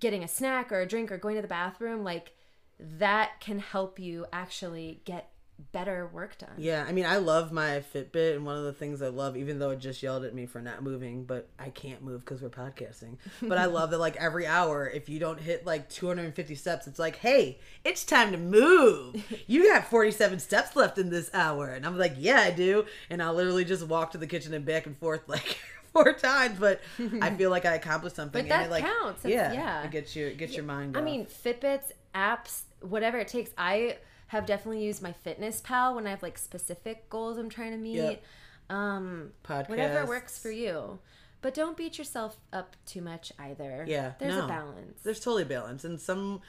getting 0.00 0.24
a 0.24 0.28
snack 0.28 0.72
or 0.72 0.80
a 0.80 0.86
drink 0.86 1.12
or 1.12 1.18
going 1.18 1.36
to 1.36 1.42
the 1.42 1.48
bathroom, 1.48 2.04
like 2.04 2.32
that 2.78 3.40
can 3.40 3.58
help 3.58 3.98
you 3.98 4.26
actually 4.32 5.02
get 5.04 5.31
better 5.72 6.08
work 6.12 6.36
done. 6.38 6.50
Yeah, 6.58 6.84
I 6.86 6.92
mean, 6.92 7.06
I 7.06 7.16
love 7.18 7.52
my 7.52 7.82
Fitbit, 7.94 8.34
and 8.36 8.44
one 8.44 8.56
of 8.56 8.64
the 8.64 8.72
things 8.72 9.00
I 9.00 9.08
love, 9.08 9.36
even 9.36 9.58
though 9.58 9.70
it 9.70 9.78
just 9.78 10.02
yelled 10.02 10.24
at 10.24 10.34
me 10.34 10.44
for 10.46 10.60
not 10.60 10.82
moving, 10.82 11.24
but 11.24 11.48
I 11.58 11.70
can't 11.70 12.02
move 12.02 12.20
because 12.24 12.42
we're 12.42 12.48
podcasting. 12.50 13.16
But 13.40 13.58
I 13.58 13.66
love 13.66 13.90
that, 13.90 13.98
like, 13.98 14.16
every 14.16 14.46
hour, 14.46 14.88
if 14.88 15.08
you 15.08 15.18
don't 15.18 15.40
hit 15.40 15.64
like 15.64 15.88
250 15.88 16.54
steps, 16.56 16.86
it's 16.86 16.98
like, 16.98 17.16
hey, 17.16 17.58
it's 17.84 18.04
time 18.04 18.32
to 18.32 18.38
move. 18.38 19.24
You 19.46 19.68
got 19.72 19.86
47 19.86 20.40
steps 20.40 20.74
left 20.74 20.98
in 20.98 21.10
this 21.10 21.30
hour. 21.32 21.68
And 21.68 21.86
I'm 21.86 21.96
like, 21.96 22.14
yeah, 22.18 22.40
I 22.40 22.50
do. 22.50 22.84
And 23.08 23.22
I'll 23.22 23.34
literally 23.34 23.64
just 23.64 23.86
walk 23.86 24.10
to 24.12 24.18
the 24.18 24.26
kitchen 24.26 24.52
and 24.54 24.64
back 24.64 24.86
and 24.86 24.96
forth, 24.98 25.22
like, 25.28 25.58
four 25.92 26.12
times, 26.14 26.58
but 26.58 26.80
I 27.20 27.30
feel 27.30 27.50
like 27.50 27.66
I 27.66 27.74
accomplished 27.74 28.16
something. 28.16 28.42
But 28.44 28.48
that 28.48 28.66
it, 28.66 28.70
like, 28.70 28.84
counts. 28.84 29.22
That's- 29.22 29.52
Yeah, 29.52 29.52
yeah. 29.52 29.82
It 29.84 29.90
gets, 29.90 30.16
you, 30.16 30.26
it 30.26 30.38
gets 30.38 30.54
your 30.54 30.64
mind 30.64 30.96
I 30.96 31.00
off. 31.00 31.04
mean, 31.04 31.26
Fitbits, 31.26 31.92
apps, 32.14 32.62
whatever 32.80 33.18
it 33.18 33.28
takes. 33.28 33.50
I 33.56 33.98
have 34.32 34.46
definitely 34.46 34.82
used 34.82 35.02
MyFitnessPal 35.02 35.94
when 35.94 36.06
I 36.06 36.10
have 36.10 36.22
like 36.22 36.38
specific 36.38 37.10
goals 37.10 37.36
I'm 37.36 37.50
trying 37.50 37.72
to 37.72 37.76
meet. 37.76 37.96
Yep. 37.96 38.22
Um, 38.70 39.32
Podcasts. 39.44 39.68
whatever 39.68 40.06
works 40.06 40.38
for 40.38 40.50
you. 40.50 41.00
But 41.42 41.52
don't 41.52 41.76
beat 41.76 41.98
yourself 41.98 42.38
up 42.50 42.74
too 42.86 43.02
much 43.02 43.30
either. 43.38 43.84
Yeah, 43.86 44.12
There's 44.18 44.34
no. 44.34 44.46
a 44.46 44.48
balance. 44.48 45.02
There's 45.02 45.20
totally 45.20 45.44
balance, 45.44 45.84
and 45.84 46.00
some 46.00 46.40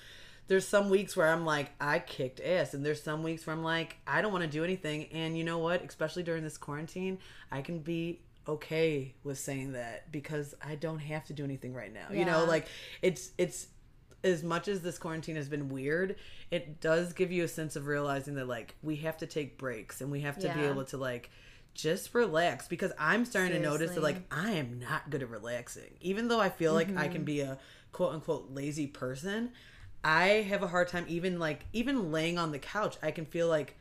there's 0.47 0.65
some 0.65 0.89
weeks 0.89 1.17
where 1.17 1.27
I'm 1.27 1.45
like 1.45 1.71
I 1.81 1.99
kicked 1.99 2.39
ass, 2.39 2.73
and 2.73 2.85
there's 2.85 3.03
some 3.03 3.21
weeks 3.21 3.45
where 3.45 3.53
I'm 3.53 3.63
like 3.63 3.97
I 4.07 4.21
don't 4.21 4.31
want 4.31 4.45
to 4.45 4.49
do 4.49 4.63
anything. 4.63 5.07
And 5.11 5.37
you 5.37 5.43
know 5.43 5.57
what? 5.57 5.83
Especially 5.83 6.23
during 6.23 6.43
this 6.43 6.57
quarantine, 6.57 7.17
I 7.51 7.61
can 7.63 7.79
be 7.79 8.21
okay 8.47 9.13
with 9.25 9.39
saying 9.39 9.73
that 9.73 10.09
because 10.09 10.55
I 10.61 10.75
don't 10.75 10.99
have 10.99 11.25
to 11.25 11.33
do 11.33 11.43
anything 11.43 11.73
right 11.73 11.93
now. 11.93 12.07
Yeah. 12.11 12.19
You 12.19 12.25
know, 12.25 12.45
like 12.45 12.67
it's 13.01 13.31
it's 13.37 13.67
as 14.23 14.43
much 14.43 14.67
as 14.67 14.81
this 14.81 14.97
quarantine 14.97 15.35
has 15.35 15.49
been 15.49 15.69
weird, 15.69 16.15
it 16.51 16.79
does 16.79 17.13
give 17.13 17.31
you 17.31 17.43
a 17.43 17.47
sense 17.47 17.75
of 17.75 17.87
realizing 17.87 18.35
that 18.35 18.47
like 18.47 18.75
we 18.81 18.97
have 18.97 19.17
to 19.17 19.27
take 19.27 19.57
breaks 19.57 20.01
and 20.01 20.11
we 20.11 20.21
have 20.21 20.37
to 20.39 20.47
be 20.53 20.65
able 20.65 20.85
to 20.85 20.97
like 20.97 21.29
just 21.73 22.13
relax 22.13 22.67
because 22.67 22.91
I'm 22.99 23.25
starting 23.25 23.51
to 23.53 23.59
notice 23.59 23.91
that 23.95 24.03
like 24.03 24.21
I 24.31 24.51
am 24.51 24.79
not 24.79 25.09
good 25.09 25.23
at 25.23 25.29
relaxing. 25.29 25.91
Even 26.01 26.27
though 26.27 26.39
I 26.39 26.49
feel 26.49 26.73
like 26.73 26.89
I 26.89 26.91
Mm-hmm. 27.05 27.11
can 27.11 27.23
be 27.23 27.41
a 27.41 27.57
quote 27.91 28.13
unquote 28.13 28.49
lazy 28.51 28.87
person, 28.87 29.51
I 30.03 30.25
have 30.49 30.63
a 30.63 30.67
hard 30.67 30.87
time 30.87 31.05
even 31.07 31.39
like 31.39 31.65
even 31.73 32.11
laying 32.11 32.37
on 32.37 32.51
the 32.51 32.59
couch. 32.59 32.97
I 33.01 33.11
can 33.11 33.25
feel 33.25 33.47
like 33.47 33.77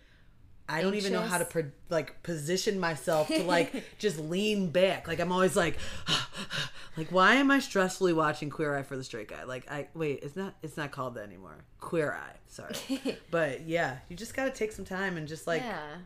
I 0.69 0.81
don't 0.81 0.95
even 0.95 1.13
know 1.13 1.23
how 1.23 1.39
to 1.39 1.45
pro- 1.45 1.71
like 1.91 2.23
position 2.23 2.79
myself 2.79 3.29
to 3.29 3.43
like 3.43 3.85
just 3.99 4.19
lean 4.19 4.71
back. 4.71 5.09
Like 5.09 5.21
I'm 5.21 5.33
always 5.33 5.57
like, 5.57 5.79
like 6.97 7.11
why 7.11 7.35
am 7.35 7.51
I 7.51 7.59
stressfully 7.59 8.15
watching 8.15 8.51
Queer 8.51 8.77
Eye 8.77 8.83
for 8.83 8.97
the 8.97 9.05
Straight 9.05 9.29
Guy? 9.29 9.45
Like 9.45 9.71
I 9.71 9.89
wait, 9.95 10.21
it's 10.23 10.37
not 10.37 10.55
it's 10.63 10.77
not 10.77 10.91
called 10.91 11.15
that 11.17 11.25
anymore. 11.25 11.57
Queer 11.81 12.13
Eye, 12.13 12.37
sorry. 12.49 12.77
but 13.31 13.67
yeah, 13.67 13.99
you 14.09 14.17
just 14.17 14.35
got 14.35 14.45
to 14.45 14.51
take 14.51 14.73
some 14.73 14.85
time 14.85 15.17
and 15.17 15.29
just 15.29 15.47
like 15.47 15.63
yeah. 15.63 15.97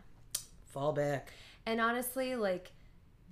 fall 0.67 0.93
back. 0.93 1.33
And 1.67 1.81
honestly, 1.81 2.35
like 2.37 2.73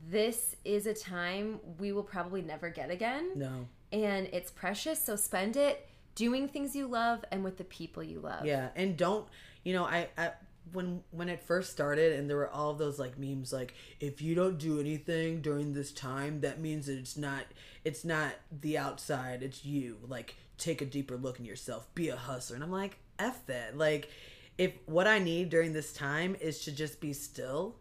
this 0.09 0.57
is 0.65 0.87
a 0.87 0.95
time 0.95 1.61
we 1.79 1.93
will 1.93 2.03
probably 2.03 2.43
never 2.43 2.69
get 2.69 2.91
again. 2.91 3.31
No. 3.35 3.67
And 3.93 4.29
it's 4.33 4.51
precious, 4.51 5.03
so 5.03 5.17
spend 5.17 5.57
it 5.57 5.89
doing 6.15 6.49
things 6.49 6.75
you 6.77 6.87
love 6.87 7.25
and 7.31 7.43
with 7.45 7.59
the 7.59 7.65
people 7.65 8.03
you 8.03 8.21
love. 8.21 8.45
Yeah, 8.47 8.69
and 8.77 8.97
don't 8.97 9.27
you 9.65 9.73
know 9.73 9.85
I, 9.85 10.09
I 10.19 10.33
when 10.73 11.03
when 11.11 11.29
it 11.29 11.41
first 11.41 11.71
started 11.71 12.19
and 12.19 12.29
there 12.29 12.37
were 12.37 12.51
all 12.51 12.75
those 12.75 12.99
like 12.99 13.19
memes 13.19 13.53
like 13.53 13.75
if 14.01 14.23
you 14.23 14.35
don't 14.35 14.59
do 14.59 14.81
anything 14.81 15.41
during 15.41 15.75
this 15.75 15.93
time 15.93 16.41
that 16.41 16.61
means 16.61 16.87
that 16.87 16.99
it's 16.99 17.17
not 17.17 17.45
it's 17.85 18.05
not 18.05 18.33
the 18.61 18.79
outside 18.79 19.43
it's 19.43 19.65
you. 19.65 19.99
Like 20.07 20.37
take 20.59 20.81
a 20.81 20.87
deeper 20.87 21.17
look 21.17 21.39
in 21.39 21.45
yourself. 21.45 21.87
Be 21.95 22.09
a 22.09 22.17
hustler. 22.17 22.57
And 22.57 22.65
I'm 22.65 22.73
like 22.73 22.99
f 23.19 23.47
that. 23.47 23.77
Like 23.77 24.09
if 24.57 24.73
what 24.87 25.07
I 25.07 25.19
need 25.19 25.51
during 25.51 25.73
this 25.73 25.93
time 25.93 26.37
is 26.41 26.61
to 26.65 26.73
just 26.73 27.01
be 27.01 27.13
still 27.13 27.77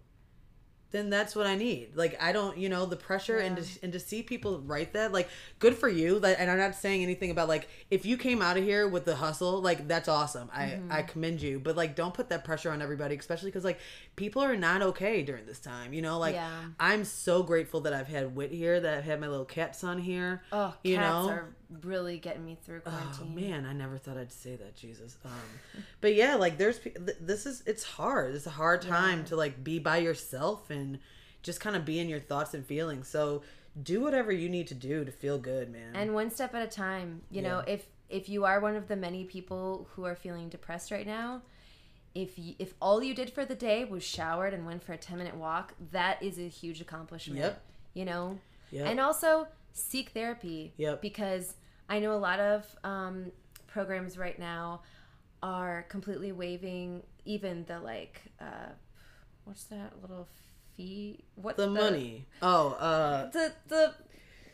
then 0.93 1.10
that's 1.10 1.36
what 1.36 1.47
I 1.47 1.56
need. 1.56 1.95
Like 1.95 2.21
I 2.21 2.32
don't, 2.32 2.58
you 2.58 2.69
know, 2.69 2.86
the 2.86 2.95
pressure 2.95 3.39
and 3.39 3.58
to, 3.58 3.84
and 3.84 3.91
to 3.91 3.99
see 3.99 4.21
people 4.23 4.62
write 4.62 4.93
that, 4.93 5.12
like, 5.12 5.27
good 5.58 5.75
for 5.75 5.89
you. 5.89 6.19
Like, 6.19 6.39
and 6.39 6.49
I'm 6.49 6.60
not 6.60 6.75
saying 6.75 7.01
anything 7.01 7.32
about 7.32 7.49
like 7.49 7.67
if 7.89 8.06
you 8.06 8.15
came 8.15 8.41
out 8.41 8.58
of 8.58 8.63
here 8.63 8.88
with 8.88 9.03
the 9.03 9.15
hustle, 9.15 9.60
like 9.60 9.88
that's 9.88 10.08
awesome. 10.08 10.49
I 10.53 10.65
mm-hmm. 10.65 10.91
I 10.91 11.01
commend 11.01 11.41
you, 11.41 11.60
but 11.60 11.75
like 11.75 11.95
don't 11.95 12.13
put 12.13 12.29
that 12.29 12.45
pressure 12.45 12.71
on 12.71 12.82
everybody, 12.82 13.15
especially 13.15 13.49
because 13.49 13.65
like 13.65 13.79
people 14.15 14.43
are 14.43 14.56
not 14.56 14.84
okay 14.84 15.23
during 15.23 15.47
this 15.47 15.60
time. 15.60 15.93
You 15.93 16.03
know, 16.03 16.19
like 16.19 16.36
Yeah. 16.36 16.62
I'm 16.79 17.03
so 17.03 17.43
grateful 17.43 17.82
that 17.82 17.93
I've 17.93 18.08
had 18.08 18.36
Wit 18.36 18.51
here, 18.51 18.79
that 18.79 18.97
I've 18.99 19.03
had 19.03 19.19
my 19.19 19.27
little 19.27 19.45
cat 19.45 19.75
son 19.75 19.97
here. 19.97 20.43
Oh, 20.51 20.67
cats 20.67 20.77
you 20.84 20.97
know, 20.97 21.29
are 21.29 21.56
really 21.81 22.17
getting 22.17 22.45
me 22.45 22.57
through 22.63 22.81
quarantine. 22.81 23.09
Oh 23.21 23.25
man, 23.39 23.65
I 23.65 23.73
never 23.73 23.97
thought 23.97 24.17
I'd 24.17 24.31
say 24.31 24.55
that, 24.55 24.75
Jesus. 24.75 25.17
Um, 25.25 25.31
but 26.01 26.13
yeah, 26.15 26.36
like 26.36 26.57
there's 26.57 26.79
this 27.19 27.45
is 27.45 27.63
it's 27.65 27.83
hard. 27.83 28.36
It's 28.36 28.45
a 28.47 28.51
hard 28.51 28.81
time 28.81 29.25
to 29.25 29.36
like 29.36 29.63
be 29.63 29.79
by 29.79 29.97
yourself 29.97 30.69
and 30.69 30.99
just 31.41 31.59
kind 31.59 31.75
of 31.75 31.83
be 31.86 31.99
in 31.99 32.07
your 32.09 32.19
thoughts 32.19 32.53
and 32.53 32.65
feelings. 32.65 33.07
So 33.07 33.41
do 33.81 34.01
whatever 34.01 34.31
you 34.31 34.49
need 34.49 34.67
to 34.67 34.75
do 34.75 35.03
to 35.03 35.12
feel 35.12 35.38
good, 35.39 35.71
man. 35.71 35.95
and 35.95 36.13
one 36.13 36.29
step 36.29 36.53
at 36.53 36.62
a 36.62 36.67
time 36.69 37.21
you 37.31 37.41
know 37.41 37.63
if 37.67 37.88
if 38.09 38.29
you 38.29 38.45
are 38.45 38.59
one 38.59 38.75
of 38.75 38.88
the 38.88 38.95
many 38.95 39.23
people 39.23 39.88
who 39.95 40.03
are 40.05 40.15
feeling 40.15 40.47
depressed 40.47 40.91
right 40.91 41.07
now 41.07 41.41
if 42.13 42.38
you, 42.38 42.53
if 42.59 42.75
all 42.79 43.01
you 43.01 43.15
did 43.15 43.31
for 43.31 43.43
the 43.45 43.55
day 43.55 43.83
was 43.86 44.03
showered 44.03 44.53
and 44.53 44.67
went 44.67 44.83
for 44.83 44.93
a 44.93 44.97
10 44.97 45.17
minute 45.17 45.36
walk 45.36 45.73
that 45.91 46.21
is 46.21 46.38
a 46.38 46.47
huge 46.47 46.79
accomplishment 46.81 47.39
Yep. 47.39 47.62
you 47.95 48.05
know 48.05 48.38
Yep. 48.69 48.86
and 48.88 48.99
also 48.99 49.47
seek 49.71 50.09
therapy 50.09 50.73
Yep. 50.77 51.01
because 51.01 51.55
i 51.89 51.99
know 51.99 52.13
a 52.13 52.17
lot 52.17 52.39
of 52.39 52.65
um, 52.83 53.31
programs 53.67 54.17
right 54.17 54.39
now 54.39 54.81
are 55.41 55.85
completely 55.89 56.31
waiving 56.31 57.03
even 57.25 57.65
the 57.65 57.79
like 57.79 58.21
uh, 58.39 58.69
what's 59.45 59.65
that 59.65 59.93
little 60.01 60.27
fee 60.75 61.19
what 61.35 61.57
the 61.57 61.67
money. 61.67 62.25
Oh, 62.41 62.69
uh, 62.73 63.29
the 63.31 63.53
the 63.67 63.93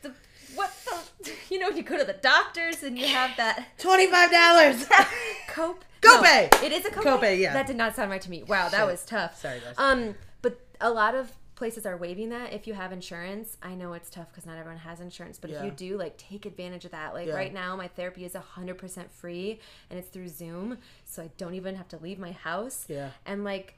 the 0.02 0.12
what 0.56 0.72
the 0.86 1.32
you 1.50 1.60
know 1.60 1.70
you 1.70 1.84
go 1.84 1.98
to 1.98 2.04
the 2.06 2.14
doctors 2.14 2.84
and 2.84 2.98
you 2.98 3.08
have 3.08 3.36
that 3.38 3.68
twenty 3.78 4.08
five 4.08 4.32
dollars. 4.32 4.86
cope 5.50 5.86
Copay! 6.02 6.50
No, 6.54 6.66
it 6.66 6.72
is 6.72 6.86
a 6.86 6.90
copay. 6.92 7.04
Copay, 7.20 7.40
yeah. 7.40 7.52
that 7.52 7.68
did 7.68 7.76
not 7.76 7.94
sound 7.94 8.10
right 8.10 8.22
to 8.22 8.30
me 8.30 8.44
wow 8.44 8.70
that 8.70 8.78
Shit. 8.78 8.88
was 8.88 9.04
tough 9.04 9.38
Sorry, 9.38 9.60
guys. 9.60 9.76
um 9.78 10.16
but 10.42 10.58
a 10.80 10.90
lot 10.90 11.14
of 11.14 11.34
places 11.60 11.86
are 11.86 11.96
waiving 11.98 12.30
that 12.30 12.52
if 12.54 12.66
you 12.66 12.74
have 12.74 12.92
insurance 12.92 13.58
i 13.62 13.76
know 13.76 13.94
it's 13.94 14.10
tough 14.10 14.28
because 14.32 14.46
not 14.46 14.58
everyone 14.58 14.80
has 14.80 15.00
insurance 15.02 15.38
but 15.38 15.50
if 15.52 15.62
you 15.64 15.70
do 15.72 15.98
like 15.98 16.18
take 16.18 16.46
advantage 16.46 16.86
of 16.86 16.92
that 16.92 17.14
like 17.14 17.28
Yeah. 17.28 17.36
right 17.36 17.54
now 17.54 17.76
my 17.76 17.88
therapy 17.90 18.24
is 18.26 18.34
100% 18.34 19.12
free 19.12 19.60
and 19.90 20.00
it's 20.00 20.08
through 20.08 20.30
zoom 20.30 20.78
so 21.06 21.22
i 21.22 21.30
don't 21.38 21.54
even 21.54 21.76
have 21.76 21.88
to 21.90 21.98
leave 21.98 22.18
my 22.18 22.32
house 22.32 22.86
Yeah. 22.90 23.10
and 23.26 23.44
like 23.44 23.76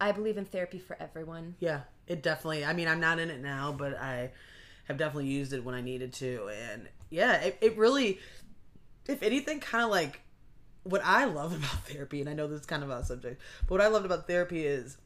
I 0.00 0.12
believe 0.12 0.36
in 0.36 0.44
therapy 0.44 0.80
for 0.80 0.96
everyone. 1.00 1.54
Yeah, 1.60 1.82
it 2.08 2.20
definitely. 2.22 2.64
I 2.64 2.72
mean, 2.72 2.88
I'm 2.88 2.98
not 3.00 3.20
in 3.20 3.30
it 3.30 3.40
now, 3.40 3.72
but 3.72 3.94
I 3.96 4.32
have 4.86 4.98
definitely 4.98 5.28
used 5.30 5.52
it 5.52 5.64
when 5.64 5.74
I 5.74 5.80
needed 5.80 6.12
to, 6.14 6.50
and 6.72 6.88
yeah, 7.10 7.34
it, 7.40 7.58
it 7.60 7.78
really, 7.78 8.18
if 9.06 9.22
anything, 9.22 9.60
kind 9.60 9.84
of 9.84 9.90
like 9.90 10.20
what 10.82 11.00
I 11.04 11.24
love 11.26 11.52
about 11.56 11.86
therapy, 11.86 12.20
and 12.20 12.28
I 12.28 12.34
know 12.34 12.48
this 12.48 12.60
is 12.60 12.66
kind 12.66 12.82
of 12.82 12.90
a 12.90 13.04
subject, 13.04 13.40
but 13.62 13.70
what 13.70 13.80
I 13.80 13.86
loved 13.86 14.04
about 14.04 14.26
therapy 14.26 14.66
is 14.66 14.98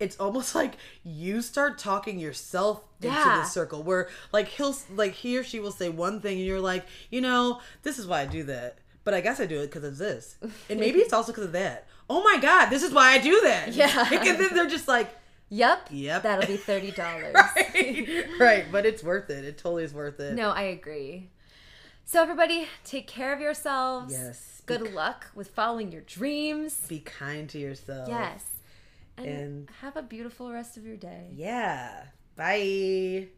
it's 0.00 0.16
almost 0.18 0.54
like 0.60 0.74
you 1.04 1.42
start 1.42 1.78
talking 1.78 2.18
yourself 2.18 2.82
into 3.02 3.14
Yeah. 3.14 3.40
the 3.42 3.44
circle 3.44 3.82
where 3.82 4.08
like 4.32 4.48
he'll 4.48 4.74
like 4.94 5.12
he 5.12 5.36
or 5.38 5.44
she 5.44 5.60
will 5.60 5.72
say 5.72 5.88
one 5.88 6.20
thing 6.20 6.38
and 6.38 6.46
you're 6.46 6.60
like 6.60 6.84
you 7.10 7.20
know 7.20 7.60
this 7.82 7.98
is 7.98 8.06
why 8.06 8.20
i 8.22 8.26
do 8.26 8.42
that 8.44 8.78
but 9.04 9.14
i 9.14 9.20
guess 9.20 9.40
i 9.40 9.46
do 9.46 9.60
it 9.60 9.66
because 9.66 9.84
of 9.84 9.98
this 9.98 10.36
and 10.68 10.78
maybe 10.80 10.98
it's 11.00 11.12
also 11.12 11.32
because 11.32 11.44
of 11.44 11.52
that 11.52 11.86
oh 12.10 12.22
my 12.22 12.38
god 12.40 12.66
this 12.70 12.82
is 12.82 12.92
why 12.92 13.10
i 13.12 13.18
do 13.18 13.40
that 13.42 13.72
Yeah. 13.72 14.08
and 14.12 14.38
then 14.38 14.50
they're 14.54 14.66
just 14.68 14.88
like 14.88 15.14
Yep. 15.50 15.88
Yep. 15.90 16.22
That'll 16.24 16.46
be 16.46 16.58
thirty 16.58 16.90
dollars. 16.90 17.34
right 17.34 18.26
right 18.38 18.64
but 18.70 18.84
it's 18.84 19.02
worth 19.02 19.30
it 19.30 19.46
it 19.46 19.56
totally 19.56 19.82
is 19.84 19.94
worth 19.94 20.20
it 20.20 20.34
No, 20.34 20.50
I 20.50 20.62
agree. 20.64 21.30
So 22.04 22.20
everybody, 22.22 22.68
take 22.84 23.06
care 23.06 23.32
of 23.32 23.40
yourselves. 23.40 24.12
yes 24.12 24.60
Good 24.66 24.92
luck 24.92 25.30
with 25.34 25.48
following 25.48 25.90
your 25.90 26.02
dreams. 26.02 26.82
be 26.86 26.98
kind 27.00 27.48
to 27.48 27.58
yourself 27.58 28.08
Yes. 28.10 28.44
And, 29.18 29.26
And- 29.28 29.70
have 29.80 29.96
a 29.96 30.02
beautiful 30.02 30.50
rest 30.52 30.76
of 30.76 30.84
your 30.86 30.96
day. 30.96 31.30
yeah. 31.34 32.04
Bye. 32.36 33.28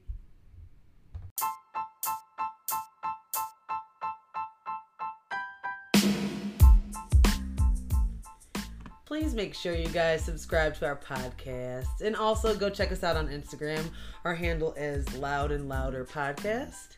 Please 9.06 9.34
make 9.34 9.54
sure 9.54 9.74
you 9.74 9.88
guys 9.88 10.24
subscribe 10.24 10.76
to 10.76 10.86
our 10.86 10.96
podcast. 10.96 12.00
And 12.00 12.14
also 12.14 12.54
go 12.54 12.70
check 12.70 12.92
us 12.92 13.02
out 13.02 13.16
on 13.16 13.26
instagram. 13.28 13.84
Our 14.24 14.34
handle 14.34 14.72
is 14.74 15.12
loud 15.16 15.50
and 15.50 15.68
louder 15.68 16.04
podcast. 16.04 16.96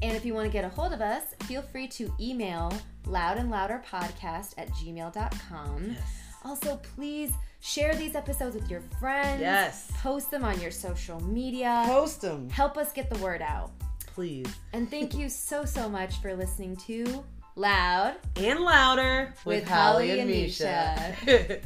And 0.00 0.16
if 0.16 0.24
you 0.24 0.32
want 0.32 0.46
to 0.46 0.52
get 0.52 0.64
a 0.64 0.70
hold 0.70 0.94
of 0.94 1.02
us, 1.02 1.22
feel 1.42 1.60
free 1.60 1.86
to 1.88 2.12
email 2.18 2.72
loudandlouderpodcast 3.04 4.54
at 4.56 4.70
gmail.com. 4.70 5.96
Also, 6.44 6.76
please 6.96 7.32
share 7.62 7.94
these 7.94 8.14
episodes 8.16 8.54
with 8.56 8.68
your 8.68 8.82
friends. 8.98 9.40
Yes. 9.40 9.88
Post 10.02 10.30
them 10.32 10.44
on 10.44 10.60
your 10.60 10.70
social 10.72 11.20
media. 11.22 11.84
post 11.86 12.20
them 12.20 12.50
Help 12.50 12.76
us 12.76 12.92
get 12.92 13.08
the 13.08 13.18
word 13.20 13.40
out. 13.40 13.70
please 14.06 14.46
And 14.72 14.90
thank 14.90 15.14
you 15.14 15.28
so, 15.28 15.64
so 15.64 15.88
much 15.88 16.20
for 16.20 16.34
listening 16.34 16.76
to 16.88 17.24
Loud. 17.54 18.14
and 18.36 18.60
louder 18.60 19.34
with, 19.44 19.60
With 19.62 19.68
holly 19.68 20.08
Holly 20.08 20.20
and 20.20 20.30
and 20.30 20.30
misha 20.30 21.14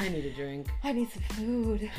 i 0.00 0.08
need 0.08 0.24
a 0.26 0.34
drink 0.34 0.68
I 0.84 0.92
need 0.92 1.10
some 1.10 1.22
food. 1.30 1.90